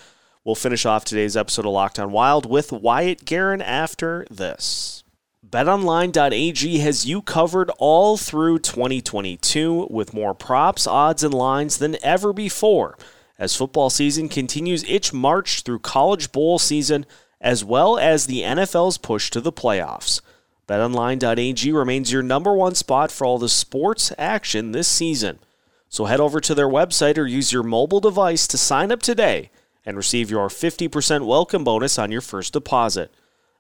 We'll 0.44 0.54
finish 0.54 0.86
off 0.86 1.04
today's 1.04 1.36
episode 1.36 1.66
of 1.66 1.72
Locked 1.72 1.98
On 1.98 2.12
Wild 2.12 2.46
with 2.46 2.72
Wyatt 2.72 3.24
Guerin 3.24 3.62
after 3.62 4.26
this. 4.30 5.02
BetOnline.ag 5.48 6.78
has 6.78 7.06
you 7.06 7.22
covered 7.22 7.70
all 7.78 8.16
through 8.16 8.60
2022 8.60 9.88
with 9.90 10.14
more 10.14 10.34
props, 10.34 10.86
odds, 10.86 11.24
and 11.24 11.34
lines 11.34 11.78
than 11.78 11.96
ever 12.04 12.32
before 12.32 12.96
as 13.42 13.56
football 13.56 13.90
season 13.90 14.28
continues 14.28 14.84
its 14.84 15.12
march 15.12 15.62
through 15.62 15.80
college 15.80 16.30
bowl 16.30 16.60
season 16.60 17.04
as 17.40 17.64
well 17.64 17.98
as 17.98 18.26
the 18.26 18.42
NFL's 18.42 18.98
push 18.98 19.30
to 19.30 19.40
the 19.40 19.50
playoffs. 19.50 20.20
BetOnline.ag 20.68 21.72
remains 21.72 22.12
your 22.12 22.22
number 22.22 22.54
one 22.54 22.76
spot 22.76 23.10
for 23.10 23.24
all 23.24 23.38
the 23.38 23.48
sports 23.48 24.12
action 24.16 24.70
this 24.70 24.86
season. 24.86 25.40
So 25.88 26.04
head 26.04 26.20
over 26.20 26.38
to 26.38 26.54
their 26.54 26.68
website 26.68 27.18
or 27.18 27.26
use 27.26 27.52
your 27.52 27.64
mobile 27.64 27.98
device 27.98 28.46
to 28.46 28.56
sign 28.56 28.92
up 28.92 29.02
today 29.02 29.50
and 29.84 29.96
receive 29.96 30.30
your 30.30 30.46
50% 30.46 31.26
welcome 31.26 31.64
bonus 31.64 31.98
on 31.98 32.12
your 32.12 32.20
first 32.20 32.52
deposit. 32.52 33.12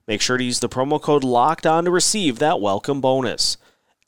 Make 0.06 0.20
sure 0.20 0.38
to 0.38 0.44
use 0.44 0.60
the 0.60 0.68
promo 0.68 1.02
code 1.02 1.24
LOCKED 1.24 1.66
ON 1.66 1.86
to 1.86 1.90
receive 1.90 2.38
that 2.38 2.60
welcome 2.60 3.00
bonus. 3.00 3.56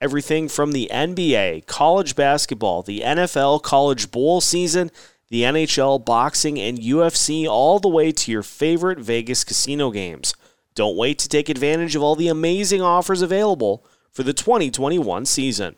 Everything 0.00 0.48
from 0.48 0.70
the 0.70 0.88
NBA, 0.92 1.66
college 1.66 2.14
basketball, 2.14 2.82
the 2.82 3.00
NFL 3.00 3.62
college 3.62 4.12
bowl 4.12 4.40
season, 4.40 4.92
the 5.28 5.42
NHL, 5.42 6.04
boxing, 6.04 6.58
and 6.58 6.78
UFC, 6.78 7.46
all 7.46 7.78
the 7.78 7.88
way 7.88 8.12
to 8.12 8.30
your 8.30 8.42
favorite 8.42 8.98
Vegas 8.98 9.44
casino 9.44 9.90
games. 9.90 10.34
Don't 10.74 10.96
wait 10.96 11.18
to 11.20 11.28
take 11.28 11.48
advantage 11.48 11.94
of 11.96 12.02
all 12.02 12.16
the 12.16 12.28
amazing 12.28 12.82
offers 12.82 13.22
available 13.22 13.84
for 14.10 14.22
the 14.22 14.32
2021 14.32 15.24
season. 15.26 15.76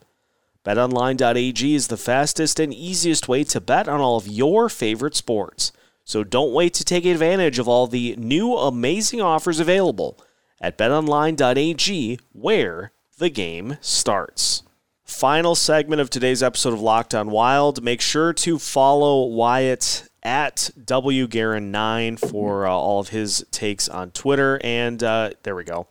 BetOnline.ag 0.65 1.75
is 1.75 1.89
the 1.89 1.97
fastest 1.97 2.59
and 2.59 2.75
easiest 2.75 3.29
way 3.29 3.45
to 3.45 3.61
bet 3.61 3.89
on 3.89 4.01
all 4.01 4.17
of 4.17 4.27
your 4.27 4.69
favorite 4.69 5.15
sports. 5.15 5.71
So 6.05 6.25
don't 6.25 6.53
wait 6.53 6.75
to 6.75 6.85
take 6.85 7.05
advantage 7.05 7.59
of 7.59 7.69
all 7.69 7.87
the 7.87 8.17
new 8.17 8.57
amazing 8.57 9.21
offers 9.21 9.61
available 9.61 10.19
at 10.61 10.79
betonline.ag 10.79 12.19
where 12.33 12.93
the 13.19 13.29
game 13.29 13.79
starts. 13.81 14.63
Final 15.07 15.55
segment 15.55 16.01
of 16.01 16.11
today's 16.11 16.43
episode 16.43 16.73
of 16.73 16.81
Locked 16.81 17.15
On 17.15 17.31
Wild. 17.31 17.81
Make 17.81 18.01
sure 18.01 18.33
to 18.33 18.59
follow 18.59 19.25
Wyatt 19.27 20.09
at 20.25 20.71
WGarin9 20.77 22.19
for 22.19 22.67
uh, 22.67 22.73
all 22.73 22.99
of 22.99 23.11
his 23.11 23.47
takes 23.53 23.89
on 23.89 24.11
Twitter. 24.11 24.61
And 24.65 25.01
uh, 25.05 25.31
there 25.45 25.55
we 25.55 25.63
go. 25.63 25.87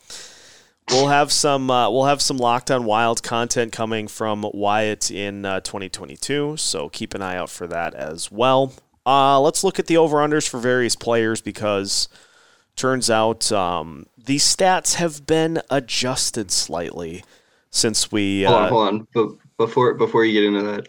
We'll 0.90 1.08
have 1.08 1.32
some 1.32 1.72
uh, 1.72 1.90
we'll 1.90 2.04
have 2.04 2.22
some 2.22 2.36
Locked 2.36 2.70
On 2.70 2.84
Wild 2.84 3.24
content 3.24 3.72
coming 3.72 4.10
from 4.10 4.46
Wyatt 4.54 5.10
in 5.10 5.46
uh, 5.46 5.62
2022, 5.62 6.58
so 6.58 6.90
keep 6.90 7.14
an 7.14 7.22
eye 7.22 7.38
out 7.38 7.50
for 7.50 7.68
that 7.68 7.96
as 7.96 8.30
well. 8.30 8.74
Uh, 9.06 9.40
let's 9.40 9.64
look 9.64 9.80
at 9.80 9.88
the 9.88 9.96
over 9.96 10.18
unders 10.18 10.48
for 10.48 10.60
various 10.60 10.98
players 10.98 11.40
because 11.40 12.10
turns 12.76 13.10
out 13.10 13.50
um, 13.54 14.08
these 14.18 14.44
stats 14.44 14.96
have 14.96 15.26
been 15.26 15.62
adjusted 15.70 16.52
slightly 16.52 17.24
since 17.76 18.12
we. 18.12 18.44
hold 18.44 18.56
on, 18.56 18.64
Uh, 18.64 18.70
hold 18.70 18.88
on. 18.88 19.08
But 19.14 19.30
before 19.58 19.94
before 19.94 20.26
you 20.26 20.34
get 20.34 20.44
into 20.46 20.64
that, 20.64 20.88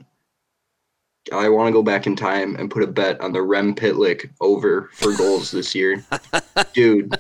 I 1.33 1.49
want 1.49 1.69
to 1.69 1.73
go 1.73 1.83
back 1.83 2.07
in 2.07 2.15
time 2.17 2.57
and 2.57 2.71
put 2.71 2.83
a 2.83 2.87
bet 2.87 3.21
on 3.21 3.33
the 3.33 3.43
Rem 3.43 3.75
Pitlick 3.75 4.31
over 4.41 4.91
for 4.95 5.15
goals 5.17 5.51
this 5.51 5.75
year, 5.75 6.05
dude. 6.73 7.15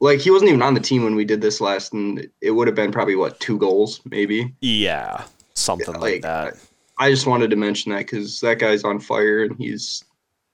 Like 0.00 0.20
he 0.20 0.30
wasn't 0.30 0.50
even 0.50 0.62
on 0.62 0.74
the 0.74 0.80
team 0.80 1.04
when 1.04 1.14
we 1.14 1.24
did 1.24 1.40
this 1.40 1.60
last, 1.60 1.92
and 1.92 2.26
it 2.40 2.52
would 2.52 2.66
have 2.68 2.76
been 2.76 2.92
probably 2.92 3.16
what 3.16 3.38
two 3.40 3.58
goals, 3.58 4.00
maybe. 4.04 4.54
yeah, 4.60 5.24
something 5.54 5.94
like, 5.94 6.00
like, 6.00 6.22
that. 6.22 6.54
I 6.98 7.10
just 7.10 7.26
wanted 7.26 7.50
to 7.50 7.56
mention 7.56 7.92
that 7.92 7.98
because 7.98 8.40
that 8.40 8.58
guy's 8.58 8.84
on 8.84 8.98
fire 9.00 9.44
and 9.44 9.56
he's 9.56 10.04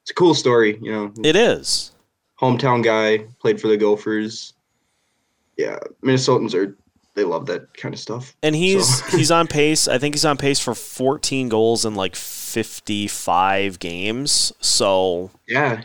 it's 0.02 0.10
a 0.10 0.14
cool 0.14 0.34
story, 0.34 0.78
you 0.82 0.92
know. 0.92 1.12
It 1.22 1.36
is. 1.36 1.92
Hometown 2.40 2.82
guy, 2.82 3.26
played 3.38 3.60
for 3.60 3.68
the 3.68 3.76
Gophers. 3.76 4.54
Yeah, 5.56 5.78
Minnesotans 6.02 6.52
are 6.54 6.76
they 7.14 7.24
love 7.24 7.46
that 7.46 7.72
kind 7.76 7.94
of 7.94 8.00
stuff. 8.00 8.34
And 8.42 8.54
he's 8.56 8.86
So- 9.10 9.16
he's 9.16 9.30
on 9.30 9.46
pace. 9.46 9.86
I 9.88 9.98
think 9.98 10.14
he's 10.14 10.24
on 10.24 10.36
pace 10.36 10.58
for 10.60 10.74
14 10.74 11.48
goals 11.48 11.84
in 11.84 11.94
like 11.94 12.16
55 12.16 13.78
games. 13.78 14.52
So 14.60 15.30
Yeah. 15.46 15.82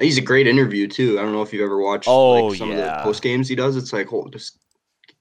He's 0.00 0.16
a 0.18 0.20
great 0.22 0.46
interview 0.46 0.86
too. 0.86 1.18
I 1.18 1.22
don't 1.22 1.32
know 1.32 1.42
if 1.42 1.52
you've 1.52 1.62
ever 1.62 1.78
watched 1.80 2.06
Oh, 2.08 2.46
like 2.46 2.58
some 2.58 2.70
yeah. 2.70 2.76
of 2.76 2.98
the 2.98 3.02
post 3.04 3.22
games 3.22 3.48
he 3.48 3.56
does. 3.56 3.76
It's 3.76 3.92
like, 3.92 4.12
oh, 4.12 4.28
this 4.32 4.52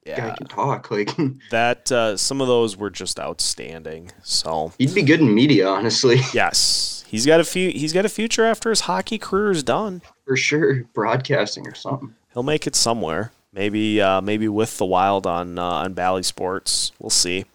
guy 0.05 0.35
can 0.37 0.47
talk. 0.47 0.91
Like 0.91 1.09
that 1.51 1.91
uh, 1.91 2.15
some 2.15 2.41
of 2.41 2.47
those 2.47 2.77
were 2.77 2.89
just 2.91 3.19
outstanding. 3.19 4.11
So 4.23 4.71
he'd 4.77 4.93
be 4.93 5.01
good 5.01 5.19
in 5.19 5.33
media, 5.33 5.67
honestly, 5.67 6.17
yes, 6.33 7.03
he's 7.07 7.25
got 7.25 7.39
a 7.39 7.43
few. 7.43 7.71
He's 7.71 7.91
got 7.91 8.05
a 8.05 8.09
future 8.09 8.45
after 8.45 8.69
his 8.69 8.81
hockey 8.81 9.17
career 9.17 9.49
is 9.51 9.63
done. 9.63 10.01
for 10.25 10.37
sure. 10.37 10.83
Broadcasting 10.93 11.65
or 11.67 11.73
something. 11.73 12.13
He'll 12.33 12.43
make 12.43 12.67
it 12.67 12.75
somewhere. 12.75 13.31
Maybe 13.57 13.99
uh, 13.99 14.21
maybe 14.21 14.47
with 14.47 14.77
the 14.77 14.85
Wild 14.85 15.25
on 15.25 15.57
uh, 15.57 15.63
on 15.63 15.93
Bally 15.93 16.21
Sports. 16.21 16.91
We'll 16.99 17.09
see. 17.09 17.45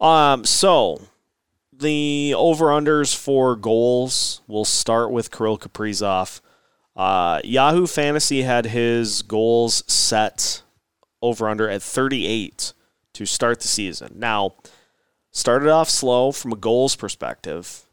Um, 0.00 0.46
so 0.46 1.02
the 1.70 2.32
over 2.34 2.66
unders 2.66 3.14
for 3.14 3.54
goals. 3.54 4.40
We'll 4.46 4.64
start 4.64 5.10
with 5.10 5.30
Kirill 5.30 5.58
Kaprizov. 5.58 6.40
Uh, 6.96 7.42
Yahoo 7.44 7.86
Fantasy 7.86 8.42
had 8.42 8.64
his 8.64 9.20
goals 9.20 9.84
set 9.86 10.62
over 11.20 11.46
under 11.46 11.68
at 11.68 11.82
38 11.82 12.72
to 13.12 13.26
start 13.26 13.60
the 13.60 13.68
season. 13.68 14.14
Now, 14.16 14.54
started 15.30 15.68
off 15.68 15.90
slow 15.90 16.32
from 16.32 16.52
a 16.52 16.56
goals 16.56 16.96
perspective. 16.96 17.84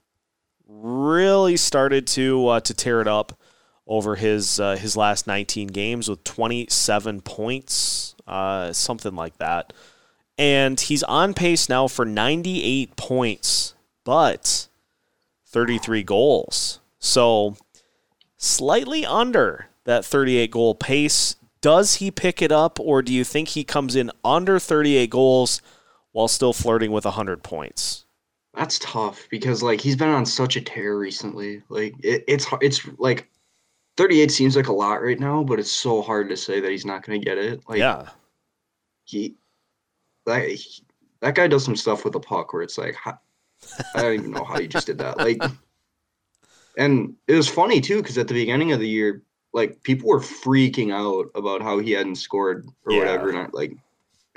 Really 0.66 1.58
started 1.58 2.08
to 2.08 2.48
uh, 2.48 2.60
to 2.62 2.74
tear 2.74 3.02
it 3.02 3.08
up 3.08 3.39
over 3.90 4.16
his 4.16 4.60
uh, 4.60 4.78
his 4.78 4.96
last 4.96 5.28
19 5.28 5.68
games 5.68 6.08
with 6.08 6.24
27 6.24 7.22
points, 7.22 8.16
uh, 8.28 8.72
something 8.72 9.16
like 9.16 9.38
that. 9.40 9.74
And 10.38 10.80
he's 10.80 11.04
on 11.04 11.34
pace 11.34 11.68
now 11.68 11.90
for 11.90 12.06
98 12.06 12.96
points, 12.96 13.74
but 14.06 14.68
33 15.48 16.04
goals. 16.04 16.80
So 17.00 17.58
slightly 18.38 19.06
under 19.06 19.68
that 19.84 20.06
38 20.06 20.52
goal 20.52 20.76
pace. 20.76 21.36
Does 21.62 21.96
he 21.96 22.10
pick 22.10 22.42
it 22.42 22.54
up, 22.54 22.80
or 22.80 23.02
do 23.02 23.12
you 23.12 23.26
think 23.26 23.50
he 23.50 23.66
comes 23.66 23.98
in 23.98 24.12
under 24.24 24.60
38 24.60 25.10
goals 25.10 25.62
while 26.14 26.30
still 26.30 26.54
flirting 26.54 26.92
with 26.92 27.04
100 27.04 27.44
points? 27.44 28.06
That's 28.54 28.80
tough 28.80 29.28
because 29.30 29.62
like 29.62 29.82
he's 29.82 29.98
been 29.98 30.10
on 30.10 30.26
such 30.26 30.56
a 30.56 30.62
tear 30.62 30.98
recently. 30.98 31.62
Like 31.70 31.96
it, 32.02 32.24
it's 32.28 32.48
it's 32.62 32.88
like 32.98 33.30
38 34.00 34.32
seems 34.32 34.56
like 34.56 34.70
a 34.70 34.74
lot 34.74 35.04
right 35.04 35.20
now, 35.20 35.44
but 35.44 35.60
it's 35.60 35.74
so 35.74 36.02
hard 36.02 36.30
to 36.30 36.38
say 36.38 36.62
that 36.62 36.72
he's 36.72 36.86
not 36.86 37.06
going 37.06 37.20
to 37.20 37.26
get 37.26 37.38
it. 37.38 37.62
Like 37.68 37.80
yeah. 37.80 38.06
he 39.04 39.36
that 40.26 40.48
he- 40.48 40.86
that 41.20 41.36
guy 41.36 41.48
does 41.48 41.66
some 41.66 41.76
stuff 41.76 42.06
with 42.06 42.14
the 42.14 42.20
puck 42.22 42.54
where 42.54 42.62
it's 42.62 42.78
like 42.78 42.96
how, 42.96 43.20
I 43.94 44.02
don't 44.04 44.14
even 44.14 44.32
know 44.32 44.46
how 44.46 44.58
he 44.58 44.70
just 44.70 44.88
did 44.88 45.00
that. 45.00 45.20
Like 45.20 45.44
and 46.78 47.14
it 47.28 47.34
was 47.34 47.50
funny 47.50 47.82
too 47.82 48.02
cuz 48.02 48.18
at 48.18 48.30
the 48.30 48.34
beginning 48.34 48.72
of 48.72 48.80
the 48.80 48.88
year 48.88 49.22
like 49.52 49.84
people 49.84 50.08
were 50.08 50.22
freaking 50.22 50.94
out 50.94 51.30
about 51.36 51.62
how 51.62 51.78
he 51.80 51.92
hadn't 51.92 52.16
scored 52.16 52.66
or 52.86 52.94
Yeah. 52.94 53.00
whatever 53.00 53.30
and 53.32 53.38
I, 53.38 53.48
like 53.52 53.74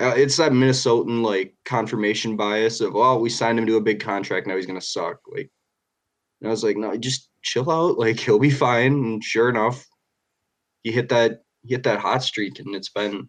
uh, 0.01 0.15
it's 0.17 0.39
that 0.39 0.51
Minnesotan 0.51 1.23
like 1.23 1.55
confirmation 1.65 2.35
bias 2.37 2.81
of 2.81 2.97
oh 2.97 3.17
we 3.17 3.31
signed 3.31 3.61
him 3.61 3.67
to 3.67 3.77
a 3.77 3.81
big 3.81 4.01
contract 4.01 4.49
now 4.49 4.57
he's 4.57 4.67
going 4.67 4.81
to 4.81 4.85
suck 4.85 5.21
like 5.29 5.53
and 6.41 6.49
I 6.49 6.51
was 6.51 6.65
like 6.65 6.77
no 6.77 6.97
just 6.97 7.29
chill 7.43 7.71
out 7.71 7.99
like 7.99 8.19
he'll 8.19 8.39
be 8.39 8.51
fine 8.51 8.93
and 8.93 9.25
sure 9.25 9.49
enough 9.49 9.87
he 10.83 10.93
hit 10.93 11.09
that 11.09 11.43
he 11.63 11.75
hit 11.75 11.83
that 11.85 12.01
hot 12.01 12.23
streak 12.23 12.59
and 12.59 12.75
it's 12.75 12.91
been 12.91 13.29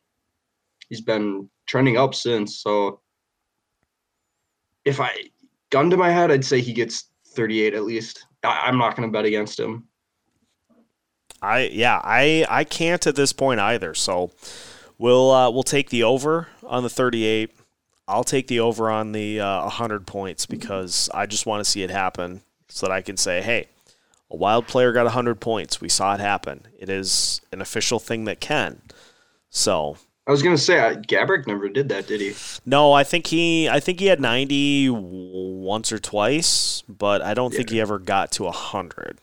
he's 0.89 1.01
been 1.01 1.49
trending 1.67 1.97
up 1.97 2.15
since. 2.15 2.61
So 2.61 3.01
if 4.85 4.99
I 4.99 5.11
gun 5.69 5.89
to 5.89 5.97
my 5.97 6.11
head, 6.11 6.31
I'd 6.31 6.45
say 6.45 6.61
he 6.61 6.73
gets 6.73 7.09
38 7.27 7.73
at 7.73 7.83
least. 7.83 8.25
I, 8.43 8.65
I'm 8.65 8.77
not 8.77 8.95
going 8.95 9.07
to 9.07 9.13
bet 9.13 9.25
against 9.25 9.59
him. 9.59 9.87
I 11.41 11.69
yeah, 11.73 11.99
I 12.03 12.45
I 12.49 12.63
can't 12.63 13.05
at 13.05 13.15
this 13.15 13.33
point 13.33 13.59
either. 13.59 13.93
So 13.93 14.31
we'll 14.97 15.29
uh, 15.31 15.49
we'll 15.49 15.63
take 15.63 15.89
the 15.89 16.03
over 16.03 16.47
on 16.65 16.83
the 16.83 16.89
38. 16.89 17.51
I'll 18.07 18.23
take 18.23 18.47
the 18.47 18.59
over 18.59 18.89
on 18.89 19.11
the 19.13 19.39
uh, 19.39 19.61
100 19.63 20.05
points 20.05 20.45
because 20.45 21.09
I 21.13 21.25
just 21.25 21.45
want 21.45 21.63
to 21.63 21.69
see 21.69 21.83
it 21.83 21.89
happen 21.89 22.41
so 22.69 22.85
that 22.85 22.93
I 22.93 23.01
can 23.01 23.17
say, 23.17 23.41
"Hey, 23.41 23.67
a 24.33 24.35
wild 24.35 24.67
player 24.67 24.91
got 24.91 25.05
100 25.05 25.39
points. 25.39 25.79
We 25.79 25.87
saw 25.87 26.15
it 26.15 26.19
happen. 26.19 26.67
It 26.77 26.89
is 26.89 27.39
an 27.53 27.61
official 27.61 27.99
thing 27.99 28.25
that 28.25 28.39
can." 28.41 28.81
So, 29.49 29.97
I 30.27 30.31
was 30.31 30.41
going 30.41 30.55
to 30.55 30.61
say 30.61 30.79
I, 30.79 30.95
Gaborik 30.95 31.45
never 31.47 31.69
did 31.69 31.89
that, 31.89 32.07
did 32.07 32.19
he? 32.21 32.33
no, 32.65 32.91
I 32.91 33.03
think 33.03 33.27
he 33.27 33.69
I 33.69 33.79
think 33.79 33.99
he 33.99 34.07
had 34.07 34.19
90 34.19 34.89
once 34.89 35.91
or 35.91 35.99
twice, 35.99 36.83
but 36.89 37.21
I 37.21 37.33
don't 37.33 37.53
think 37.53 37.69
he 37.69 37.79
ever 37.79 37.99
got 37.99 38.31
to 38.33 38.43
100. 38.43 39.19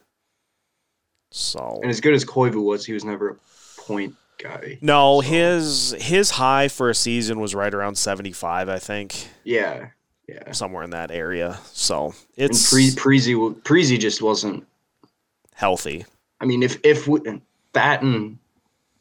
So, 1.32 1.78
And 1.82 1.90
as 1.90 2.00
good 2.00 2.14
as 2.14 2.24
Koivu 2.24 2.62
was, 2.62 2.84
he 2.84 2.92
was 2.92 3.04
never 3.04 3.30
a 3.30 3.36
point 3.80 4.14
guy. 4.38 4.78
No, 4.80 5.20
So- 5.20 5.28
his 5.28 5.94
his 5.98 6.30
high 6.30 6.68
for 6.68 6.90
a 6.90 6.94
season 6.94 7.40
was 7.40 7.54
right 7.54 7.72
around 7.72 7.96
75, 7.96 8.68
I 8.68 8.78
think, 8.78 9.28
Yeah, 9.44 9.88
yeah. 10.28 10.52
somewhere 10.52 10.82
in 10.82 10.90
that 10.90 11.10
area. 11.10 11.58
So, 11.72 12.14
And 12.36 12.50
it's 12.50 12.70
Pre- 12.72 12.90
Preezy, 12.90 13.32
w- 13.34 13.54
Preezy 13.62 13.98
just 13.98 14.22
wasn't. 14.22 14.66
Healthy. 15.60 16.06
I 16.40 16.46
mean, 16.46 16.62
if 16.62 16.78
if 16.82 17.06
we, 17.06 17.20
that 17.74 18.00
and 18.02 18.38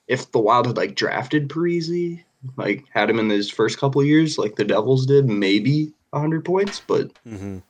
if 0.10 0.30
the 0.34 0.40
Wild 0.40 0.68
had 0.68 0.76
like 0.76 0.94
drafted 0.94 1.48
Parise, 1.48 2.22
like 2.58 2.84
had 2.94 3.10
him 3.10 3.18
in 3.18 3.30
his 3.30 3.50
first 3.50 3.78
couple 3.80 4.04
years, 4.04 4.38
like 4.38 4.58
the 4.58 4.66
Devils 4.66 5.06
did, 5.06 5.26
maybe 5.30 5.94
hundred 6.14 6.44
points, 6.44 6.82
but 6.86 7.12
Mhm. 7.26 7.62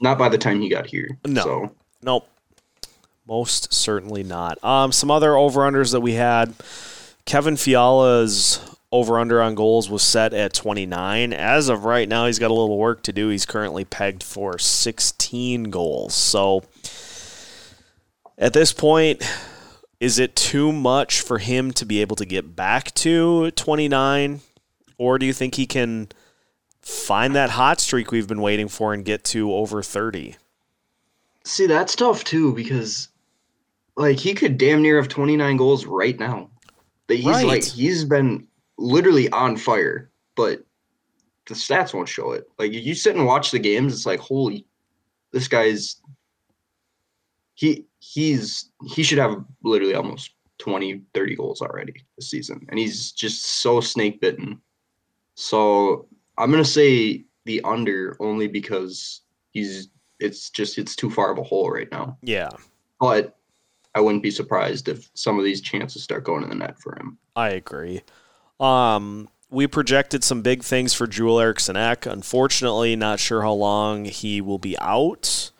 not 0.00 0.18
by 0.18 0.28
the 0.28 0.36
time 0.36 0.60
he 0.60 0.68
got 0.68 0.86
here. 0.86 1.16
No. 1.26 1.42
So 1.42 1.70
Nope. 2.02 2.28
Most 3.26 3.72
certainly 3.72 4.22
not. 4.22 4.62
Um 4.62 4.92
some 4.92 5.10
other 5.10 5.36
over-unders 5.36 5.92
that 5.92 6.00
we 6.00 6.12
had 6.12 6.54
Kevin 7.24 7.56
Fiala's 7.56 8.60
over 8.92 9.18
under 9.18 9.40
on 9.40 9.54
goals 9.54 9.88
was 9.88 10.02
set 10.02 10.34
at 10.34 10.52
29. 10.52 11.32
As 11.32 11.68
of 11.70 11.84
right 11.86 12.08
now, 12.08 12.26
he's 12.26 12.38
got 12.38 12.50
a 12.50 12.54
little 12.54 12.76
work 12.78 13.02
to 13.04 13.12
do. 13.12 13.28
He's 13.28 13.46
currently 13.46 13.84
pegged 13.86 14.22
for 14.22 14.58
16 14.58 15.64
goals. 15.64 16.14
So 16.14 16.62
at 18.38 18.52
this 18.52 18.72
point, 18.72 19.22
is 20.00 20.18
it 20.18 20.36
too 20.36 20.72
much 20.72 21.20
for 21.20 21.38
him 21.38 21.70
to 21.72 21.86
be 21.86 22.00
able 22.00 22.16
to 22.16 22.24
get 22.24 22.56
back 22.56 22.92
to 22.94 23.50
29? 23.52 24.40
Or 24.98 25.18
do 25.18 25.26
you 25.26 25.32
think 25.32 25.54
he 25.56 25.66
can 25.66 26.08
find 26.82 27.34
that 27.34 27.50
hot 27.50 27.80
streak 27.80 28.10
we've 28.12 28.28
been 28.28 28.40
waiting 28.40 28.68
for 28.68 28.92
and 28.94 29.04
get 29.04 29.24
to 29.24 29.52
over 29.52 29.82
30? 29.82 30.36
see, 31.44 31.66
that's 31.66 31.94
tough 31.94 32.24
too 32.24 32.54
because 32.54 33.08
like 33.96 34.18
he 34.18 34.34
could 34.34 34.58
damn 34.58 34.82
near 34.82 34.96
have 34.96 35.08
twenty 35.08 35.36
nine 35.36 35.56
goals 35.56 35.86
right 35.86 36.18
now. 36.18 36.50
That 37.08 37.16
he's 37.16 37.26
Right. 37.26 37.46
like 37.46 37.64
he's 37.64 38.04
been 38.04 38.46
literally 38.78 39.28
on 39.30 39.56
fire, 39.56 40.10
but 40.36 40.64
the 41.46 41.54
stats 41.54 41.92
won't 41.92 42.08
show 42.08 42.32
it. 42.32 42.48
Like 42.58 42.72
you 42.72 42.94
sit 42.94 43.16
and 43.16 43.26
watch 43.26 43.50
the 43.50 43.58
games, 43.58 43.92
it's 43.92 44.06
like 44.06 44.20
holy, 44.20 44.66
this 45.32 45.48
guy's 45.48 45.96
he 47.54 47.84
he's 48.00 48.70
he 48.86 49.02
should 49.02 49.18
have 49.18 49.44
literally 49.62 49.94
almost 49.94 50.30
20 50.58 51.02
30 51.14 51.36
goals 51.36 51.60
already 51.62 51.94
this 52.16 52.30
season 52.30 52.64
and 52.68 52.78
he's 52.78 53.12
just 53.12 53.44
so 53.60 53.80
snake 53.80 54.20
bitten 54.20 54.60
so 55.34 56.06
i'm 56.38 56.50
gonna 56.50 56.64
say 56.64 57.24
the 57.44 57.60
under 57.62 58.16
only 58.20 58.46
because 58.46 59.22
he's 59.50 59.88
it's 60.20 60.50
just 60.50 60.78
it's 60.78 60.94
too 60.96 61.10
far 61.10 61.30
of 61.32 61.38
a 61.38 61.42
hole 61.42 61.70
right 61.70 61.90
now 61.90 62.16
Yeah. 62.22 62.50
but 63.00 63.36
i 63.94 64.00
wouldn't 64.00 64.22
be 64.22 64.30
surprised 64.30 64.88
if 64.88 65.10
some 65.14 65.38
of 65.38 65.44
these 65.44 65.60
chances 65.60 66.02
start 66.04 66.24
going 66.24 66.42
in 66.44 66.48
the 66.48 66.54
net 66.54 66.78
for 66.78 66.94
him 66.96 67.18
I 67.36 67.48
agree. 67.48 68.02
Um, 68.60 69.28
we 69.50 69.66
projected 69.66 70.22
some 70.22 70.42
big 70.42 70.62
things 70.62 70.94
for 70.94 71.08
Joel 71.08 71.40
Eriksson 71.40 71.76
Ek. 71.76 72.06
Unfortunately, 72.06 72.94
not 72.94 73.18
sure 73.18 73.42
how 73.42 73.52
long 73.54 74.04
he 74.04 74.40
will 74.40 74.60
be 74.60 74.78
out. 74.78 75.50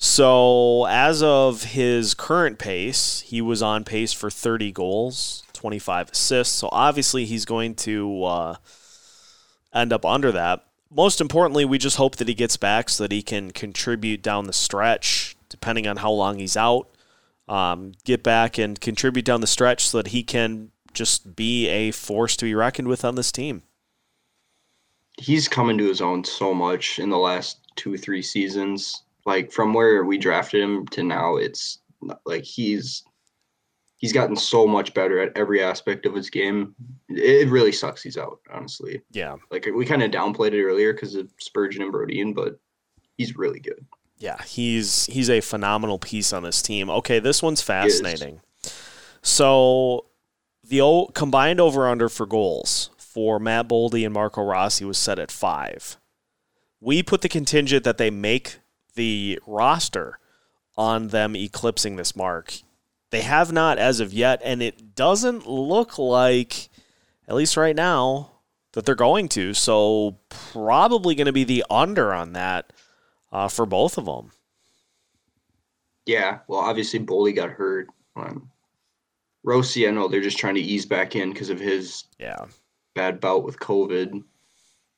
So, 0.00 0.86
as 0.86 1.24
of 1.24 1.64
his 1.64 2.14
current 2.14 2.60
pace, 2.60 3.20
he 3.20 3.40
was 3.40 3.62
on 3.62 3.82
pace 3.82 4.12
for 4.12 4.30
30 4.30 4.70
goals, 4.70 5.42
25 5.54 6.10
assists. 6.12 6.54
So, 6.54 6.68
obviously, 6.70 7.24
he's 7.24 7.44
going 7.44 7.74
to 7.76 8.22
uh, 8.24 8.56
end 9.74 9.92
up 9.92 10.06
under 10.06 10.30
that. 10.30 10.64
Most 10.88 11.20
importantly, 11.20 11.64
we 11.64 11.78
just 11.78 11.96
hope 11.96 12.14
that 12.16 12.28
he 12.28 12.34
gets 12.34 12.56
back 12.56 12.88
so 12.88 13.02
that 13.04 13.12
he 13.12 13.22
can 13.22 13.50
contribute 13.50 14.22
down 14.22 14.46
the 14.46 14.52
stretch, 14.52 15.36
depending 15.48 15.88
on 15.88 15.96
how 15.96 16.12
long 16.12 16.38
he's 16.38 16.56
out. 16.56 16.88
Um, 17.48 17.92
get 18.04 18.22
back 18.22 18.56
and 18.56 18.80
contribute 18.80 19.24
down 19.24 19.40
the 19.40 19.48
stretch 19.48 19.88
so 19.88 19.98
that 19.98 20.08
he 20.08 20.22
can 20.22 20.70
just 20.94 21.34
be 21.34 21.66
a 21.66 21.90
force 21.90 22.36
to 22.36 22.44
be 22.44 22.54
reckoned 22.54 22.86
with 22.88 23.04
on 23.04 23.16
this 23.16 23.32
team. 23.32 23.62
he's 25.18 25.48
come 25.48 25.70
into 25.70 25.84
his 25.88 26.00
own 26.00 26.22
so 26.22 26.54
much 26.54 26.98
in 26.98 27.10
the 27.10 27.18
last 27.18 27.58
two 27.76 27.96
three 27.96 28.22
seasons 28.22 29.02
like 29.28 29.52
from 29.52 29.74
where 29.74 30.04
we 30.04 30.16
drafted 30.18 30.62
him 30.62 30.86
to 30.88 31.02
now 31.02 31.36
it's 31.36 31.78
like 32.24 32.44
he's 32.44 33.04
he's 33.98 34.12
gotten 34.12 34.36
so 34.36 34.66
much 34.66 34.94
better 34.94 35.20
at 35.20 35.36
every 35.36 35.62
aspect 35.62 36.06
of 36.06 36.14
his 36.14 36.30
game. 36.30 36.74
It 37.08 37.48
really 37.48 37.72
sucks 37.72 38.02
he's 38.02 38.16
out, 38.16 38.40
honestly. 38.50 39.02
Yeah. 39.10 39.36
Like 39.50 39.68
we 39.74 39.84
kind 39.84 40.02
of 40.02 40.10
downplayed 40.10 40.52
it 40.52 40.64
earlier 40.64 40.92
because 40.94 41.14
of 41.14 41.28
Spurgeon 41.38 41.82
and 41.82 41.92
Brodin, 41.92 42.34
but 42.34 42.58
he's 43.16 43.36
really 43.36 43.60
good. 43.60 43.84
Yeah, 44.16 44.42
he's 44.42 45.06
he's 45.06 45.30
a 45.30 45.40
phenomenal 45.40 45.98
piece 45.98 46.32
on 46.32 46.42
this 46.42 46.62
team. 46.62 46.88
Okay, 46.90 47.20
this 47.20 47.42
one's 47.42 47.62
fascinating. 47.62 48.40
So 49.22 50.06
the 50.64 50.80
o- 50.80 51.06
combined 51.06 51.60
over 51.60 51.86
under 51.86 52.08
for 52.08 52.26
goals 52.26 52.90
for 52.96 53.38
Matt 53.38 53.68
Boldy 53.68 54.04
and 54.04 54.14
Marco 54.14 54.42
Rossi 54.42 54.84
was 54.84 54.98
set 54.98 55.18
at 55.18 55.30
five. 55.30 55.98
We 56.80 57.02
put 57.02 57.20
the 57.20 57.28
contingent 57.28 57.84
that 57.84 57.98
they 57.98 58.10
make 58.10 58.60
the 58.98 59.40
roster 59.46 60.18
on 60.76 61.08
them 61.08 61.34
eclipsing 61.34 61.96
this 61.96 62.14
mark. 62.14 62.60
They 63.10 63.22
have 63.22 63.52
not 63.52 63.78
as 63.78 64.00
of 64.00 64.12
yet, 64.12 64.42
and 64.44 64.60
it 64.62 64.94
doesn't 64.94 65.46
look 65.48 65.98
like, 65.98 66.68
at 67.26 67.34
least 67.34 67.56
right 67.56 67.74
now, 67.74 68.32
that 68.72 68.84
they're 68.84 68.94
going 68.94 69.28
to. 69.30 69.54
So 69.54 70.18
probably 70.28 71.14
going 71.14 71.26
to 71.26 71.32
be 71.32 71.44
the 71.44 71.64
under 71.70 72.12
on 72.12 72.34
that 72.34 72.72
uh, 73.32 73.48
for 73.48 73.64
both 73.64 73.96
of 73.96 74.04
them. 74.04 74.32
Yeah, 76.04 76.40
well, 76.48 76.60
obviously 76.60 77.00
Boldy 77.00 77.34
got 77.34 77.50
hurt. 77.50 77.88
Um, 78.16 78.50
Rossi, 79.44 79.86
I 79.88 79.90
know 79.90 80.08
they're 80.08 80.20
just 80.20 80.38
trying 80.38 80.56
to 80.56 80.60
ease 80.60 80.86
back 80.86 81.16
in 81.16 81.32
because 81.32 81.50
of 81.50 81.60
his 81.60 82.04
Yeah. 82.18 82.46
bad 82.94 83.20
bout 83.20 83.44
with 83.44 83.58
COVID. 83.58 84.22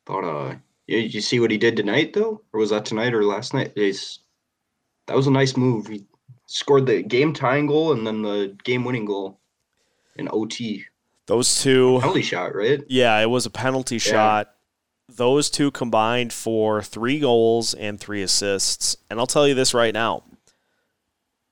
But 0.04 0.24
uh, 0.24 0.54
did 0.90 1.14
you 1.14 1.20
see 1.20 1.40
what 1.40 1.50
he 1.50 1.58
did 1.58 1.76
tonight 1.76 2.12
though, 2.12 2.42
or 2.52 2.60
was 2.60 2.70
that 2.70 2.84
tonight 2.84 3.14
or 3.14 3.24
last 3.24 3.54
night? 3.54 3.72
He's, 3.74 4.20
that 5.06 5.16
was 5.16 5.26
a 5.26 5.30
nice 5.30 5.56
move. 5.56 5.86
He 5.86 6.06
scored 6.46 6.86
the 6.86 7.02
game 7.02 7.32
tying 7.32 7.66
goal 7.66 7.92
and 7.92 8.06
then 8.06 8.22
the 8.22 8.56
game 8.64 8.84
winning 8.84 9.04
goal 9.04 9.40
in 10.16 10.28
OT. 10.30 10.84
Those 11.26 11.62
two. 11.62 11.98
Penalty 12.00 12.22
shot, 12.22 12.54
right? 12.54 12.82
Yeah, 12.88 13.18
it 13.18 13.30
was 13.30 13.46
a 13.46 13.50
penalty 13.50 13.98
shot. 13.98 14.52
Those 15.08 15.48
two 15.50 15.70
combined 15.70 16.32
for 16.32 16.82
three 16.82 17.20
goals 17.20 17.74
and 17.74 18.00
three 18.00 18.22
assists. 18.22 18.96
And 19.08 19.20
I'll 19.20 19.26
tell 19.26 19.46
you 19.46 19.54
this 19.54 19.74
right 19.74 19.94
now 19.94 20.24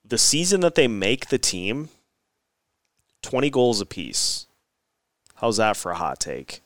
the 0.09 0.17
season 0.17 0.61
that 0.61 0.75
they 0.75 0.87
make 0.87 1.27
the 1.27 1.37
team, 1.37 1.89
20 3.21 3.49
goals 3.49 3.79
apiece. 3.79 4.47
How's 5.35 5.57
that 5.57 5.77
for 5.77 5.91
a 5.91 5.95
hot 5.95 6.19
take? 6.19 6.61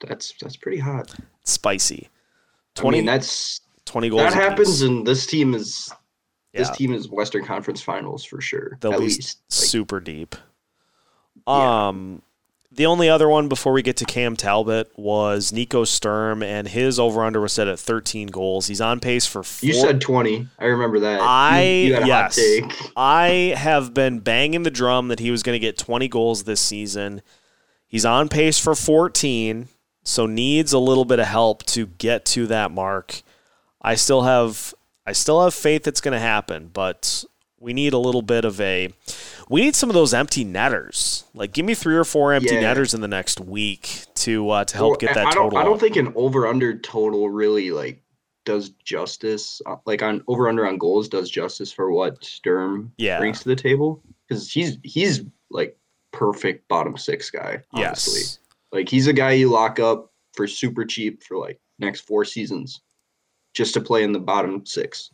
That's 0.00 0.32
that's 0.40 0.56
pretty 0.56 0.78
hot. 0.78 1.14
Spicy. 1.50 2.08
20, 2.76 2.98
20, 2.98 2.98
I 2.98 3.00
mean, 3.00 3.06
that's 3.06 3.60
20 3.86 4.10
goals 4.10 4.22
that 4.22 4.32
happens, 4.32 4.82
and 4.82 5.06
this 5.06 5.26
team 5.26 5.54
is 5.54 5.92
this 6.52 6.70
team 6.70 6.92
is 6.92 7.08
Western 7.08 7.44
Conference 7.44 7.80
Finals 7.80 8.24
for 8.24 8.40
sure. 8.40 8.78
They'll 8.80 8.92
at 8.92 9.00
least. 9.00 9.38
Like, 9.38 9.52
super 9.52 10.00
deep. 10.00 10.36
Yeah. 11.46 11.88
Um, 11.88 12.22
the 12.72 12.86
only 12.86 13.08
other 13.08 13.28
one 13.28 13.48
before 13.48 13.72
we 13.72 13.82
get 13.82 13.96
to 13.96 14.04
Cam 14.04 14.36
Talbot 14.36 14.90
was 14.96 15.52
Nico 15.52 15.84
Sturm, 15.84 16.42
and 16.42 16.68
his 16.68 17.00
over 17.00 17.24
under 17.24 17.40
was 17.40 17.52
set 17.52 17.66
at 17.66 17.80
13 17.80 18.28
goals. 18.28 18.68
He's 18.68 18.80
on 18.80 19.00
pace 19.00 19.26
for 19.26 19.42
four. 19.42 19.66
you 19.66 19.74
said 19.74 20.00
twenty. 20.00 20.46
I 20.58 20.66
remember 20.66 21.00
that. 21.00 21.20
I 21.20 21.62
you, 21.62 21.94
had 21.94 22.02
a 22.04 22.06
yes. 22.06 22.38
I 22.96 23.54
have 23.56 23.92
been 23.92 24.20
banging 24.20 24.62
the 24.62 24.70
drum 24.70 25.08
that 25.08 25.18
he 25.18 25.30
was 25.32 25.42
going 25.42 25.56
to 25.56 25.60
get 25.60 25.78
20 25.78 26.06
goals 26.08 26.44
this 26.44 26.60
season. 26.60 27.22
He's 27.88 28.04
on 28.04 28.28
pace 28.28 28.58
for 28.58 28.76
14, 28.76 29.66
so 30.02 30.26
needs 30.26 30.72
a 30.72 30.78
little 30.78 31.04
bit 31.04 31.18
of 31.18 31.26
help 31.26 31.62
to 31.66 31.86
get 31.86 32.24
to 32.26 32.46
that 32.48 32.70
mark. 32.70 33.22
I 33.82 33.94
still 33.94 34.22
have 34.22 34.74
I 35.06 35.12
still 35.12 35.42
have 35.42 35.54
faith 35.54 35.86
it's 35.86 36.00
going 36.00 36.12
to 36.12 36.20
happen, 36.20 36.70
but 36.72 37.24
we 37.58 37.72
need 37.72 37.92
a 37.92 37.98
little 37.98 38.22
bit 38.22 38.44
of 38.44 38.60
a 38.60 38.90
we 39.48 39.62
need 39.62 39.74
some 39.74 39.90
of 39.90 39.94
those 39.94 40.14
empty 40.14 40.44
netters. 40.44 41.24
Like 41.34 41.52
give 41.52 41.64
me 41.66 41.74
3 41.74 41.96
or 41.96 42.04
4 42.04 42.34
empty 42.34 42.54
Yeah. 42.54 42.60
netters 42.60 42.94
in 42.94 43.00
the 43.00 43.08
next 43.08 43.40
week 43.40 44.04
to 44.16 44.48
uh, 44.50 44.64
to 44.64 44.76
help 44.76 44.90
Well, 44.90 44.98
get 44.98 45.14
that 45.14 45.26
I 45.28 45.32
total. 45.32 45.58
I 45.58 45.64
don't 45.64 45.74
up. 45.74 45.80
think 45.80 45.96
an 45.96 46.12
over 46.16 46.46
under 46.46 46.78
total 46.78 47.28
really 47.30 47.70
like 47.70 48.02
does 48.46 48.70
justice. 48.84 49.60
uh, 49.66 49.76
Like 49.86 50.02
on 50.02 50.22
over 50.26 50.48
under 50.48 50.66
on 50.66 50.78
goals 50.78 51.08
does 51.08 51.30
justice 51.30 51.72
for 51.72 51.90
what 51.90 52.24
Sturm 52.24 52.92
Yeah. 52.96 53.18
brings 53.18 53.40
to 53.40 53.48
the 53.48 53.56
table 53.56 54.02
because 54.28 54.50
he's 54.50 54.78
he's 54.82 55.22
like 55.50 55.76
perfect 56.12 56.68
bottom 56.68 56.96
six 56.96 57.30
guy. 57.30 57.62
Honestly, 57.72 58.20
yes. 58.20 58.38
Like 58.72 58.88
he's 58.88 59.06
a 59.06 59.12
guy 59.12 59.32
you 59.32 59.50
lock 59.50 59.78
up 59.78 60.12
for 60.32 60.46
super 60.46 60.84
cheap 60.84 61.22
for 61.24 61.36
like 61.36 61.60
next 61.78 62.02
four 62.02 62.24
seasons, 62.24 62.82
just 63.52 63.74
to 63.74 63.80
play 63.80 64.04
in 64.04 64.12
the 64.12 64.18
bottom 64.18 64.64
six. 64.64 65.10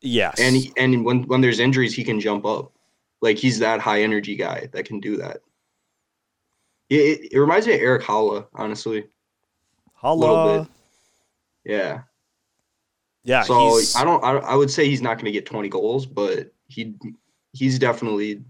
Yes. 0.00 0.40
And 0.40 0.56
he, 0.56 0.72
and 0.76 1.04
when 1.04 1.22
when 1.24 1.40
there's 1.40 1.60
injuries, 1.60 1.94
he 1.94 2.04
can 2.04 2.20
jump 2.20 2.44
up. 2.44 2.72
Like 3.20 3.38
he's 3.38 3.58
that 3.60 3.80
high 3.80 4.02
energy 4.02 4.34
guy 4.34 4.68
that 4.72 4.84
can 4.84 4.98
do 4.98 5.16
that. 5.18 5.38
It, 6.90 6.96
it, 6.96 7.32
it 7.32 7.38
reminds 7.38 7.66
me 7.66 7.74
of 7.74 7.80
Erik 7.80 8.02
Haula, 8.02 8.46
honestly. 8.54 9.04
Haula. 10.02 10.68
Yeah. 11.64 12.02
Yeah, 13.24 13.42
so 13.42 13.78
I 13.96 14.02
don't. 14.02 14.22
I, 14.24 14.32
I 14.38 14.54
would 14.56 14.70
say 14.70 14.88
he's 14.88 15.00
not 15.02 15.14
going 15.14 15.26
to 15.26 15.30
get 15.32 15.46
20 15.46 15.68
goals, 15.68 16.06
but 16.06 16.52
he 16.66 16.94
he's 17.52 17.78
definitely 17.78 18.42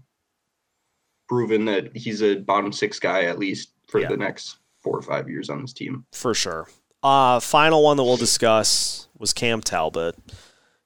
proven 1.29 1.65
that 1.65 1.95
he's 1.95 2.23
a 2.23 2.37
bottom 2.37 2.71
six 2.71 2.99
guy 2.99 3.25
at 3.25 3.37
least 3.37 3.72
for 3.87 3.99
Yeah. 4.01 4.09
the 4.09 4.17
next 4.17 4.57
four 4.81 4.97
or 4.97 5.01
five 5.01 5.29
years 5.29 5.49
on 5.49 5.61
this 5.61 5.73
team. 5.73 6.05
for 6.11 6.33
sure. 6.33 6.67
Uh, 7.01 7.39
final 7.39 7.83
one 7.83 7.97
that 7.97 8.03
we'll 8.03 8.17
discuss 8.17 9.07
was 9.17 9.33
Cam 9.33 9.61
Talbot. 9.61 10.15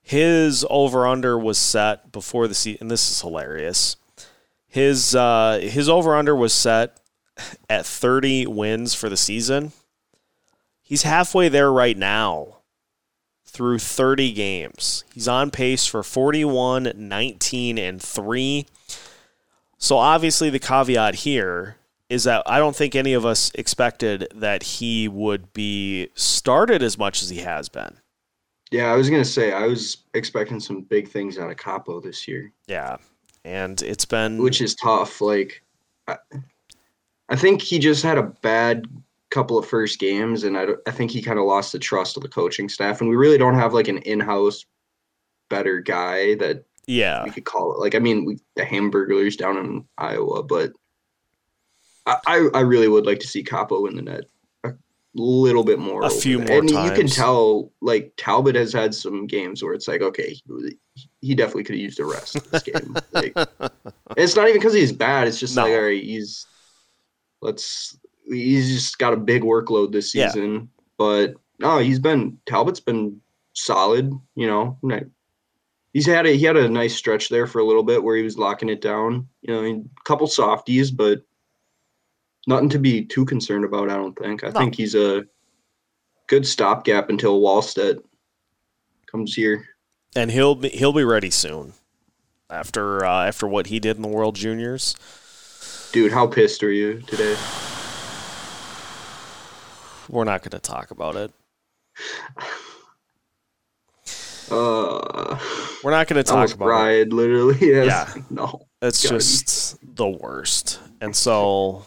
His 0.01 0.65
over 0.69 1.05
under 1.05 1.37
was 1.37 1.57
set 1.57 2.11
before 2.11 2.47
the 2.47 2.53
season, 2.55 2.77
and 2.81 2.91
this 2.91 3.09
is 3.11 3.21
hilarious. 3.21 3.97
His 4.67 5.15
uh, 5.15 5.59
his 5.61 5.89
over 5.89 6.15
under 6.15 6.35
was 6.35 6.53
set 6.53 6.99
at 7.69 7.85
30 7.85 8.47
wins 8.47 8.93
for 8.93 9.09
the 9.09 9.17
season. 9.17 9.71
He's 10.81 11.03
halfway 11.03 11.49
there 11.49 11.71
right 11.71 11.97
now 11.97 12.57
through 13.45 13.79
30 13.79 14.31
games. 14.33 15.03
He's 15.13 15.27
on 15.27 15.51
pace 15.51 15.85
for 15.85 16.03
41, 16.03 16.93
19, 16.95 17.77
and 17.77 18.01
3. 18.01 18.65
So 19.77 19.97
obviously 19.97 20.49
the 20.49 20.59
caveat 20.59 21.15
here 21.15 21.76
is 22.09 22.23
that 22.23 22.43
I 22.45 22.59
don't 22.59 22.75
think 22.75 22.95
any 22.95 23.13
of 23.13 23.25
us 23.25 23.51
expected 23.55 24.27
that 24.33 24.63
he 24.63 25.07
would 25.07 25.51
be 25.53 26.09
started 26.15 26.81
as 26.81 26.97
much 26.97 27.21
as 27.21 27.29
he 27.29 27.39
has 27.39 27.69
been. 27.69 27.97
Yeah, 28.71 28.91
I 28.91 28.95
was 28.95 29.09
gonna 29.09 29.25
say 29.25 29.53
I 29.53 29.65
was 29.65 29.97
expecting 30.13 30.59
some 30.59 30.81
big 30.81 31.07
things 31.07 31.37
out 31.37 31.49
of 31.49 31.57
Kaapo 31.57 32.01
this 32.01 32.27
year, 32.27 32.51
Yeah. 32.67 32.97
And 33.45 33.81
it's 33.81 34.03
been 34.03 34.41
which 34.41 34.59
is 34.59 34.75
tough. 34.75 35.21
Like, 35.21 35.63
I, 36.07 36.17
I 37.29 37.35
think 37.37 37.61
he 37.61 37.79
just 37.79 38.03
had 38.03 38.17
a 38.17 38.23
bad 38.23 38.85
couple 39.29 39.57
of 39.57 39.65
first 39.65 39.99
games, 39.99 40.43
and 40.43 40.57
I, 40.57 40.67
I 40.85 40.91
think 40.91 41.11
he 41.11 41.21
kind 41.21 41.39
of 41.39 41.45
lost 41.45 41.71
the 41.71 41.79
trust 41.79 42.17
of 42.17 42.23
the 42.23 42.29
coaching 42.29 42.67
staff, 42.67 42.99
and 42.99 43.09
we 43.09 43.15
really 43.15 43.37
don't 43.37 43.55
have 43.55 43.73
like 43.73 43.87
an 43.87 43.99
in-house 43.99 44.65
better 45.49 45.79
guy 45.79 46.35
that 46.35 46.65
yeah. 46.87 47.23
we 47.23 47.31
could 47.31 47.45
call 47.45 47.73
it. 47.73 47.79
Like, 47.79 47.95
I 47.95 47.99
mean, 47.99 48.25
we, 48.25 48.37
the 48.55 48.63
Hamburglers 48.63 49.37
down 49.37 49.57
in 49.57 49.85
Iowa, 49.97 50.43
but 50.43 50.73
I, 52.07 52.47
I, 52.53 52.59
really 52.61 52.87
would 52.87 53.05
like 53.05 53.19
to 53.19 53.27
see 53.27 53.43
Kaapo 53.43 53.87
in 53.89 53.95
the 53.95 54.01
net 54.01 54.25
a 54.63 54.73
little 55.13 55.63
bit 55.63 55.79
more. 55.79 56.05
A 56.05 56.09
few 56.09 56.37
there. 56.37 56.47
more 56.47 56.59
and 56.59 56.69
you 56.69 56.91
can 56.91 57.07
tell, 57.07 57.71
like 57.81 58.13
Talbot 58.17 58.55
has 58.55 58.71
had 58.71 58.93
some 58.95 59.27
games 59.27 59.63
where 59.63 59.73
it's 59.73 59.87
like, 59.87 60.01
okay, 60.01 60.35
he- 61.21 61.35
definitely 61.35 61.63
could 61.63 61.75
have 61.75 61.81
used 61.81 61.99
a 61.99 62.05
rest 62.05 62.51
this 62.51 62.63
game. 62.63 62.95
like, 63.11 63.35
it's 64.15 64.35
not 64.35 64.47
even 64.47 64.59
because 64.59 64.73
he's 64.73 64.91
bad. 64.91 65.27
It's 65.27 65.39
just 65.39 65.55
No. 65.55 65.63
like, 65.63 65.73
all 65.73 65.81
right, 65.81 66.03
he's 66.03 66.45
let's 67.41 67.97
he's 68.25 68.73
just 68.73 68.97
got 68.97 69.13
a 69.13 69.17
big 69.17 69.43
workload 69.43 69.91
this 69.91 70.15
Yeah. 70.15 70.29
season. 70.29 70.69
But 70.97 71.35
no, 71.59 71.79
he's 71.79 71.99
been 71.99 72.39
Talbot's 72.45 72.79
been 72.79 73.21
solid. 73.53 74.11
You 74.35 74.47
know, 74.47 74.79
he's 75.93 76.05
had 76.05 76.25
a 76.25 76.31
he 76.31 76.45
had 76.45 76.57
a 76.57 76.69
nice 76.69 76.95
stretch 76.95 77.29
there 77.29 77.47
for 77.47 77.59
a 77.59 77.65
little 77.65 77.83
bit 77.83 78.03
where 78.03 78.15
he 78.15 78.23
was 78.23 78.37
locking 78.37 78.69
it 78.69 78.81
down. 78.81 79.27
You 79.41 79.53
know, 79.53 79.63
a 79.65 80.03
couple 80.03 80.27
softies, 80.27 80.91
but 80.91 81.21
nothing 82.47 82.69
to 82.69 82.79
be 82.79 83.03
too 83.05 83.25
concerned 83.25 83.65
about. 83.65 83.89
I 83.89 83.95
don't 83.95 84.17
think. 84.17 84.43
I 84.43 84.47
No. 84.49 84.59
think 84.59 84.75
he's 84.75 84.95
a 84.95 85.25
good 86.27 86.45
stopgap 86.47 87.09
until 87.09 87.39
Wallstedt 87.41 88.01
comes 89.11 89.33
here. 89.35 89.65
And 90.15 90.31
he'll 90.31 90.55
be 90.55 90.69
he'll 90.69 90.93
be 90.93 91.03
ready 91.03 91.29
soon. 91.29 91.73
After 92.49 93.05
uh, 93.05 93.25
after 93.27 93.47
what 93.47 93.67
he 93.67 93.79
did 93.79 93.97
in 93.97 94.01
the 94.01 94.07
World 94.07 94.35
Juniors. 94.35 94.95
Dude, 95.91 96.11
how 96.11 96.27
pissed 96.27 96.63
are 96.63 96.71
you 96.71 97.01
today? 97.01 97.35
We're 100.09 100.23
not 100.23 100.41
going 100.41 100.51
to 100.51 100.59
talk 100.59 100.91
about 100.91 101.15
it. 101.15 101.31
Uh, 104.49 105.37
We're 105.83 105.91
not 105.91 106.07
going 106.07 106.17
to 106.17 106.23
talk 106.23 106.35
almost 106.35 106.53
about 106.55 106.65
it. 106.67 106.69
cried, 106.69 107.13
literally. 107.13 107.57
Yes. 107.61 108.13
Yeah. 108.15 108.21
No. 108.29 108.61
It's 108.81 109.03
gotta 109.03 109.15
be. 109.15 109.19
just 109.19 109.77
the 109.95 110.07
worst. 110.07 110.79
And 111.01 111.13
so, 111.15 111.85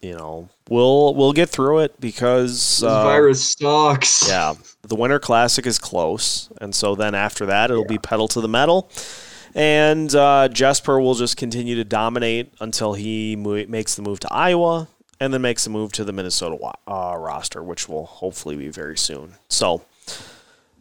you 0.00 0.14
know, 0.14 0.48
we'll 0.68 1.14
we'll 1.14 1.32
get 1.32 1.48
through 1.48 1.80
it 1.80 1.98
because 2.00 2.52
This 2.52 2.82
uh, 2.82 3.04
virus 3.04 3.52
sucks. 3.52 4.28
Yeah, 4.28 4.54
the 4.82 4.94
Winter 4.94 5.18
Classic 5.18 5.66
is 5.66 5.78
close, 5.78 6.50
and 6.60 6.74
so 6.74 6.94
then 6.94 7.14
after 7.14 7.46
that, 7.46 7.70
it'll 7.70 7.84
be 7.84 7.98
pedal 7.98 8.28
to 8.28 8.40
the 8.40 8.48
metal, 8.48 8.90
And 9.54 10.14
uh, 10.14 10.48
Jesper 10.48 11.00
will 11.00 11.14
just 11.14 11.36
continue 11.36 11.76
to 11.76 11.84
dominate 11.84 12.52
until 12.60 12.94
he 12.94 13.36
mo- 13.36 13.64
makes 13.66 13.94
the 13.94 14.02
move 14.02 14.20
to 14.20 14.32
Iowa 14.32 14.88
and 15.18 15.32
then 15.32 15.40
makes 15.40 15.64
the 15.64 15.70
move 15.70 15.92
to 15.92 16.04
the 16.04 16.12
Minnesota 16.12 16.58
uh, 16.86 17.14
roster, 17.16 17.62
which 17.62 17.88
will 17.88 18.04
hopefully 18.04 18.56
be 18.56 18.68
very 18.68 18.98
soon. 18.98 19.34
So 19.48 19.82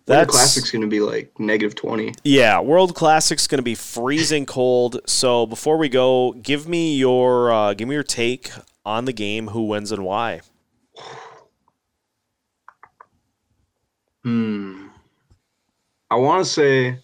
that's 0.05 0.29
Classic's 0.29 0.71
going 0.71 0.81
to 0.81 0.87
be 0.87 0.99
like 0.99 1.39
negative 1.39 1.73
20. 1.75 2.13
Yeah, 2.23 2.59
World 2.59 2.95
Classic's 2.95 3.47
going 3.47 3.59
to 3.59 3.63
be 3.63 3.75
freezing 3.75 4.45
cold. 4.45 4.99
So 5.05 5.45
before 5.45 5.77
we 5.77 5.89
go, 5.89 6.33
give 6.33 6.67
me 6.67 6.95
your 6.95 7.51
uh, 7.51 7.73
give 7.73 7.87
me 7.87 7.95
your 7.95 8.03
take 8.03 8.51
on 8.85 9.05
the 9.05 9.13
game, 9.13 9.47
who 9.47 9.65
wins 9.65 9.91
and 9.91 10.03
why. 10.03 10.41
Hmm. 14.23 14.87
I 16.09 16.15
want 16.15 16.43
to 16.43 16.49
say 16.49 16.97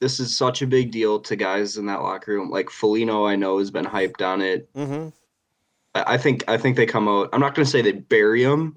this 0.00 0.20
is 0.20 0.36
such 0.36 0.60
a 0.62 0.66
big 0.66 0.90
deal 0.90 1.18
to 1.20 1.36
guys 1.36 1.76
in 1.76 1.86
that 1.86 2.02
locker 2.02 2.32
room. 2.32 2.50
Like 2.50 2.70
Foligno, 2.70 3.26
I 3.26 3.36
know 3.36 3.58
has 3.58 3.70
been 3.70 3.84
hyped 3.84 4.26
on 4.26 4.42
it. 4.42 4.72
Mm-hmm. 4.74 5.08
I 5.94 6.18
think 6.18 6.44
I 6.48 6.58
think 6.58 6.76
they 6.76 6.86
come 6.86 7.08
out. 7.08 7.30
I'm 7.32 7.40
not 7.40 7.54
going 7.54 7.64
to 7.64 7.70
say 7.70 7.80
they 7.80 7.92
bury 7.92 8.42
him, 8.42 8.76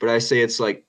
but 0.00 0.08
I 0.08 0.18
say 0.18 0.40
it's 0.40 0.60
like 0.60 0.84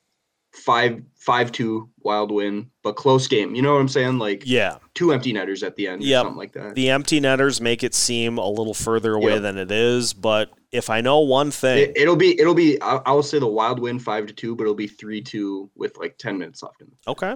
five 0.51 1.01
five 1.15 1.51
two 1.51 1.89
wild 2.01 2.31
win, 2.31 2.69
but 2.83 2.95
close 2.95 3.27
game. 3.27 3.55
You 3.55 3.61
know 3.61 3.73
what 3.73 3.79
I'm 3.79 3.87
saying? 3.87 4.17
Like 4.17 4.43
yeah, 4.45 4.77
two 4.93 5.13
empty 5.13 5.33
netters 5.33 5.63
at 5.63 5.75
the 5.75 5.87
end, 5.87 6.03
yeah, 6.03 6.21
something 6.21 6.37
like 6.37 6.53
that. 6.53 6.75
The 6.75 6.89
empty 6.89 7.19
netters 7.19 7.61
make 7.61 7.83
it 7.83 7.93
seem 7.93 8.37
a 8.37 8.47
little 8.47 8.73
further 8.73 9.13
away 9.13 9.33
yep. 9.33 9.41
than 9.41 9.57
it 9.57 9.71
is, 9.71 10.13
but 10.13 10.51
if 10.71 10.89
I 10.89 11.01
know 11.01 11.19
one 11.19 11.51
thing, 11.51 11.91
it, 11.95 12.07
will 12.07 12.15
be 12.15 12.39
it'll 12.39 12.53
be 12.53 12.81
I, 12.81 12.97
I 13.05 13.11
will 13.11 13.23
say 13.23 13.39
the 13.39 13.47
wild 13.47 13.79
win 13.79 13.99
five 13.99 14.27
to 14.27 14.33
two, 14.33 14.55
but 14.55 14.63
it'll 14.63 14.75
be 14.75 14.87
three 14.87 15.21
two 15.21 15.69
with 15.75 15.97
like 15.97 16.17
ten 16.17 16.37
minutes 16.37 16.63
left. 16.63 16.81
In 16.81 16.87
the 16.87 17.11
okay, 17.11 17.35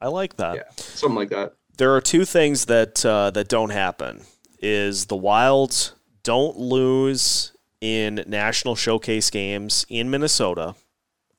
I 0.00 0.08
like 0.08 0.36
that. 0.36 0.56
Yeah, 0.56 0.70
something 0.76 1.16
like 1.16 1.30
that. 1.30 1.54
There 1.78 1.94
are 1.94 2.00
two 2.00 2.24
things 2.24 2.66
that 2.66 3.04
uh, 3.04 3.30
that 3.30 3.48
don't 3.48 3.70
happen. 3.70 4.22
Is 4.60 5.06
the 5.06 5.16
Wilds 5.16 5.92
don't 6.22 6.56
lose 6.56 7.52
in 7.80 8.24
national 8.26 8.74
showcase 8.74 9.28
games 9.28 9.84
in 9.90 10.10
Minnesota 10.10 10.74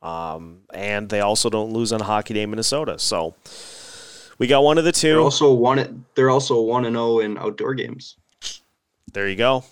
um, 0.02 0.62
and 0.74 1.10
they 1.10 1.22
also 1.22 1.50
don't 1.50 1.72
lose 1.72 1.92
on 1.92 2.00
Hockey 2.00 2.34
Day 2.34 2.46
Minnesota. 2.46 3.00
So 3.00 3.36
we 4.38 4.48
got 4.48 4.64
one 4.64 4.78
of 4.78 4.84
the 4.84 4.92
2 4.92 5.08
They're 5.08 5.20
also 5.20 5.54
one. 5.54 6.06
They're 6.16 6.30
also 6.30 6.62
one 6.62 6.86
and 6.86 6.96
zero 6.96 7.06
oh 7.06 7.20
in 7.20 7.38
outdoor 7.38 7.74
games. 7.74 8.18
There 9.14 9.28
you 9.28 9.36
go. 9.36 9.64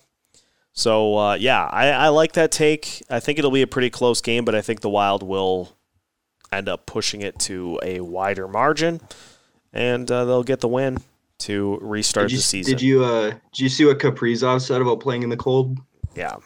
So 0.73 1.17
uh, 1.17 1.35
yeah, 1.35 1.65
I, 1.65 1.89
I 1.89 2.07
like 2.09 2.33
that 2.33 2.51
take. 2.51 3.01
I 3.09 3.19
think 3.19 3.39
it'll 3.39 3.51
be 3.51 3.61
a 3.61 3.67
pretty 3.67 3.89
close 3.89 4.21
game, 4.21 4.43
but 4.45 4.55
I 4.55 4.61
think 4.61 4.81
the 4.81 4.89
Wild 4.89 5.23
will 5.23 5.75
end 6.51 6.67
up 6.67 6.85
pushing 6.85 7.21
it 7.21 7.39
to 7.39 7.79
a 7.83 8.01
wider 8.01 8.47
margin, 8.47 9.01
and 9.71 10.09
uh, 10.11 10.25
they'll 10.25 10.43
get 10.43 10.59
the 10.59 10.67
win 10.67 10.97
to 11.37 11.77
restart 11.81 12.31
you, 12.31 12.37
the 12.37 12.43
season. 12.43 12.71
Did 12.71 12.81
you 12.81 13.03
uh, 13.03 13.29
did 13.29 13.59
you 13.59 13.69
see 13.69 13.85
what 13.85 13.99
Kaprizov 13.99 14.61
said 14.61 14.81
about 14.81 14.99
playing 14.99 15.23
in 15.23 15.29
the 15.29 15.37
cold? 15.37 15.77
Yeah, 16.15 16.37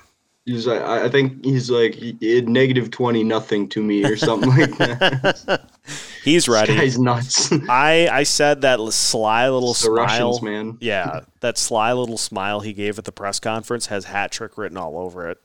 He's 0.49 0.65
like, 0.65 0.81
I 0.81 1.07
think 1.09 1.45
he's 1.45 1.69
like 1.69 1.95
negative 2.21 2.89
twenty 2.89 3.23
nothing 3.23 3.69
to 3.69 3.83
me 3.83 4.03
or 4.03 4.17
something 4.17 4.49
like 4.49 4.75
that. 4.77 5.69
he's 6.23 6.49
ready. 6.49 6.75
He's 6.75 6.97
nuts. 6.97 7.51
I 7.69 8.09
I 8.11 8.23
said 8.23 8.61
that 8.61 8.79
sly 8.91 9.47
little 9.47 9.73
the 9.73 9.75
smile, 9.75 9.93
Russians, 9.93 10.41
man. 10.41 10.77
Yeah, 10.81 11.19
that 11.41 11.59
sly 11.59 11.93
little 11.93 12.17
smile 12.17 12.61
he 12.61 12.73
gave 12.73 12.97
at 12.97 13.05
the 13.05 13.11
press 13.11 13.39
conference 13.39 13.85
has 13.87 14.05
hat 14.05 14.31
trick 14.31 14.57
written 14.57 14.75
all 14.75 14.97
over 14.97 15.29
it. 15.29 15.39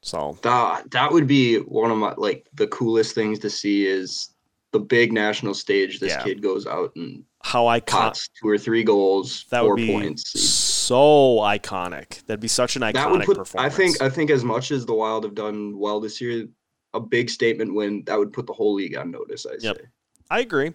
So 0.00 0.36
that 0.42 0.90
that 0.90 1.12
would 1.12 1.28
be 1.28 1.58
one 1.58 1.92
of 1.92 1.98
my 1.98 2.14
like 2.16 2.48
the 2.54 2.66
coolest 2.66 3.14
things 3.14 3.38
to 3.38 3.50
see 3.50 3.86
is 3.86 4.30
the 4.72 4.80
big 4.80 5.12
national 5.12 5.54
stage. 5.54 6.00
This 6.00 6.10
yeah. 6.10 6.24
kid 6.24 6.42
goes 6.42 6.66
out 6.66 6.90
and 6.96 7.22
how 7.44 7.66
iconic 7.66 8.28
two 8.42 8.48
or 8.48 8.58
three 8.58 8.82
goals, 8.82 9.44
that 9.50 9.60
four 9.60 9.70
would 9.70 9.76
be 9.76 9.92
points. 9.92 10.32
So 10.32 10.67
iconic. 10.96 12.24
That'd 12.26 12.40
be 12.40 12.48
such 12.48 12.76
an 12.76 12.82
iconic 12.82 13.24
put, 13.24 13.36
performance. 13.36 13.74
I 13.74 13.76
think 13.76 14.02
I 14.02 14.08
think 14.08 14.30
as 14.30 14.44
much 14.44 14.70
as 14.70 14.86
the 14.86 14.94
Wild 14.94 15.24
have 15.24 15.34
done 15.34 15.78
well 15.78 16.00
this 16.00 16.20
year, 16.20 16.46
a 16.94 17.00
big 17.00 17.30
statement 17.30 17.74
win 17.74 18.02
that 18.06 18.18
would 18.18 18.32
put 18.32 18.46
the 18.46 18.52
whole 18.52 18.74
league 18.74 18.96
on 18.96 19.10
notice. 19.10 19.46
I 19.46 19.54
yep. 19.60 19.76
say. 19.76 19.82
I 20.30 20.40
agree. 20.40 20.74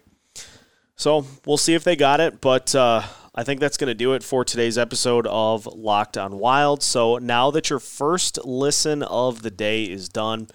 So 0.96 1.26
we'll 1.44 1.56
see 1.56 1.74
if 1.74 1.84
they 1.84 1.96
got 1.96 2.20
it, 2.20 2.40
but 2.40 2.74
uh, 2.74 3.02
I 3.34 3.42
think 3.42 3.60
that's 3.60 3.76
going 3.76 3.88
to 3.88 3.94
do 3.94 4.12
it 4.12 4.22
for 4.22 4.44
today's 4.44 4.78
episode 4.78 5.26
of 5.26 5.66
Locked 5.66 6.16
on 6.16 6.38
Wild. 6.38 6.82
So 6.84 7.18
now 7.18 7.50
that 7.50 7.68
your 7.68 7.80
first 7.80 8.38
listen 8.44 9.02
of 9.02 9.42
the 9.42 9.50
day 9.50 9.84
is 9.84 10.08
done. 10.08 10.48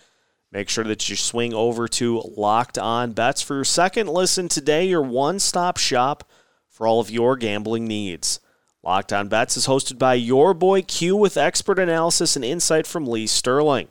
Make 0.52 0.70
sure 0.70 0.86
that 0.86 1.08
you 1.10 1.16
swing 1.16 1.54
over 1.54 1.88
to 1.90 2.24
Locked 2.36 2.80
On 2.80 3.12
Bets 3.12 3.42
for 3.42 3.56
your 3.56 3.66
second 3.66 4.08
listen 4.08 4.48
today, 4.48 4.88
your 4.88 5.04
one 5.04 5.40
stop 5.40 5.78
shop 5.78 6.28
for 6.70 6.88
all 6.88 7.00
of 7.00 7.12
your 7.12 7.36
gambling 7.36 7.86
needs. 7.86 8.40
Locked 8.90 9.14
On 9.14 9.28
Bets 9.28 9.56
is 9.56 9.68
hosted 9.68 10.00
by 10.00 10.16
your 10.16 10.56
boy 10.56 10.82
Q 10.82 11.16
with 11.16 11.38
expert 11.38 11.78
analysis 11.78 12.36
and 12.36 12.44
insight 12.44 12.88
from 12.88 13.06
Lee 13.06 13.28
Sterling. 13.28 13.88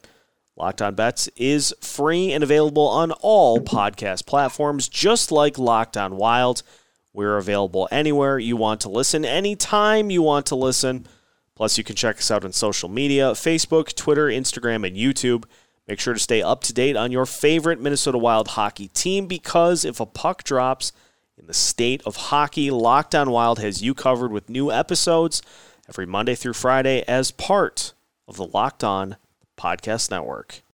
Locked 0.57 0.83
On 0.83 0.97
Bets 0.97 1.29
is 1.37 1.73
free 1.81 2.33
and 2.33 2.43
available 2.43 2.89
on 2.89 3.13
all 3.13 3.61
podcast 3.61 4.27
platforms, 4.27 4.89
just 4.89 5.31
like 5.31 5.57
Locked 5.57 5.97
On 5.97 6.17
Wild. 6.17 6.65
We're 7.13 7.37
available 7.37 7.87
anywhere 7.93 8.41
you 8.41 8.57
want 8.57 8.81
to 8.81 8.89
listen, 8.89 9.25
anytime 9.25 10.11
you 10.11 10.21
want 10.21 10.47
to 10.47 10.57
listen. 10.57 11.07
Plus, 11.55 11.79
you 11.79 11.85
can 11.85 11.95
check 11.95 12.19
us 12.19 12.33
out 12.33 12.45
on 12.45 12.53
social 12.53 12.89
media 12.89 13.31
Facebook, 13.35 13.95
Twitter, 13.95 14.27
Instagram, 14.27 14.85
and 14.85 14.97
YouTube. 14.97 15.45
Make 15.87 16.01
sure 16.01 16.15
to 16.15 16.19
stay 16.19 16.43
up 16.43 16.63
to 16.65 16.73
date 16.73 16.97
on 16.97 17.13
your 17.13 17.25
favorite 17.25 17.81
Minnesota 17.81 18.19
Wild 18.19 18.49
hockey 18.49 18.89
team 18.89 19.29
because 19.29 19.85
if 19.85 20.01
a 20.01 20.07
puck 20.07 20.43
drops 20.43 20.91
in 21.39 21.47
the 21.47 21.55
state 21.55 22.03
of 22.05 22.17
hockey, 22.17 22.71
Locked 22.71 23.15
On 23.15 23.31
Wild 23.31 23.61
has 23.61 23.83
you 23.83 23.95
covered 23.95 24.33
with 24.33 24.51
new 24.51 24.73
episodes 24.73 25.41
every 25.89 26.07
Monday 26.07 26.35
through 26.35 26.55
Friday 26.55 27.05
as 27.07 27.31
part 27.31 27.93
of 28.27 28.37
the 28.37 28.47
Locked 28.47 28.83
On 28.83 29.17
Podcast 29.57 30.11
Network. 30.11 30.63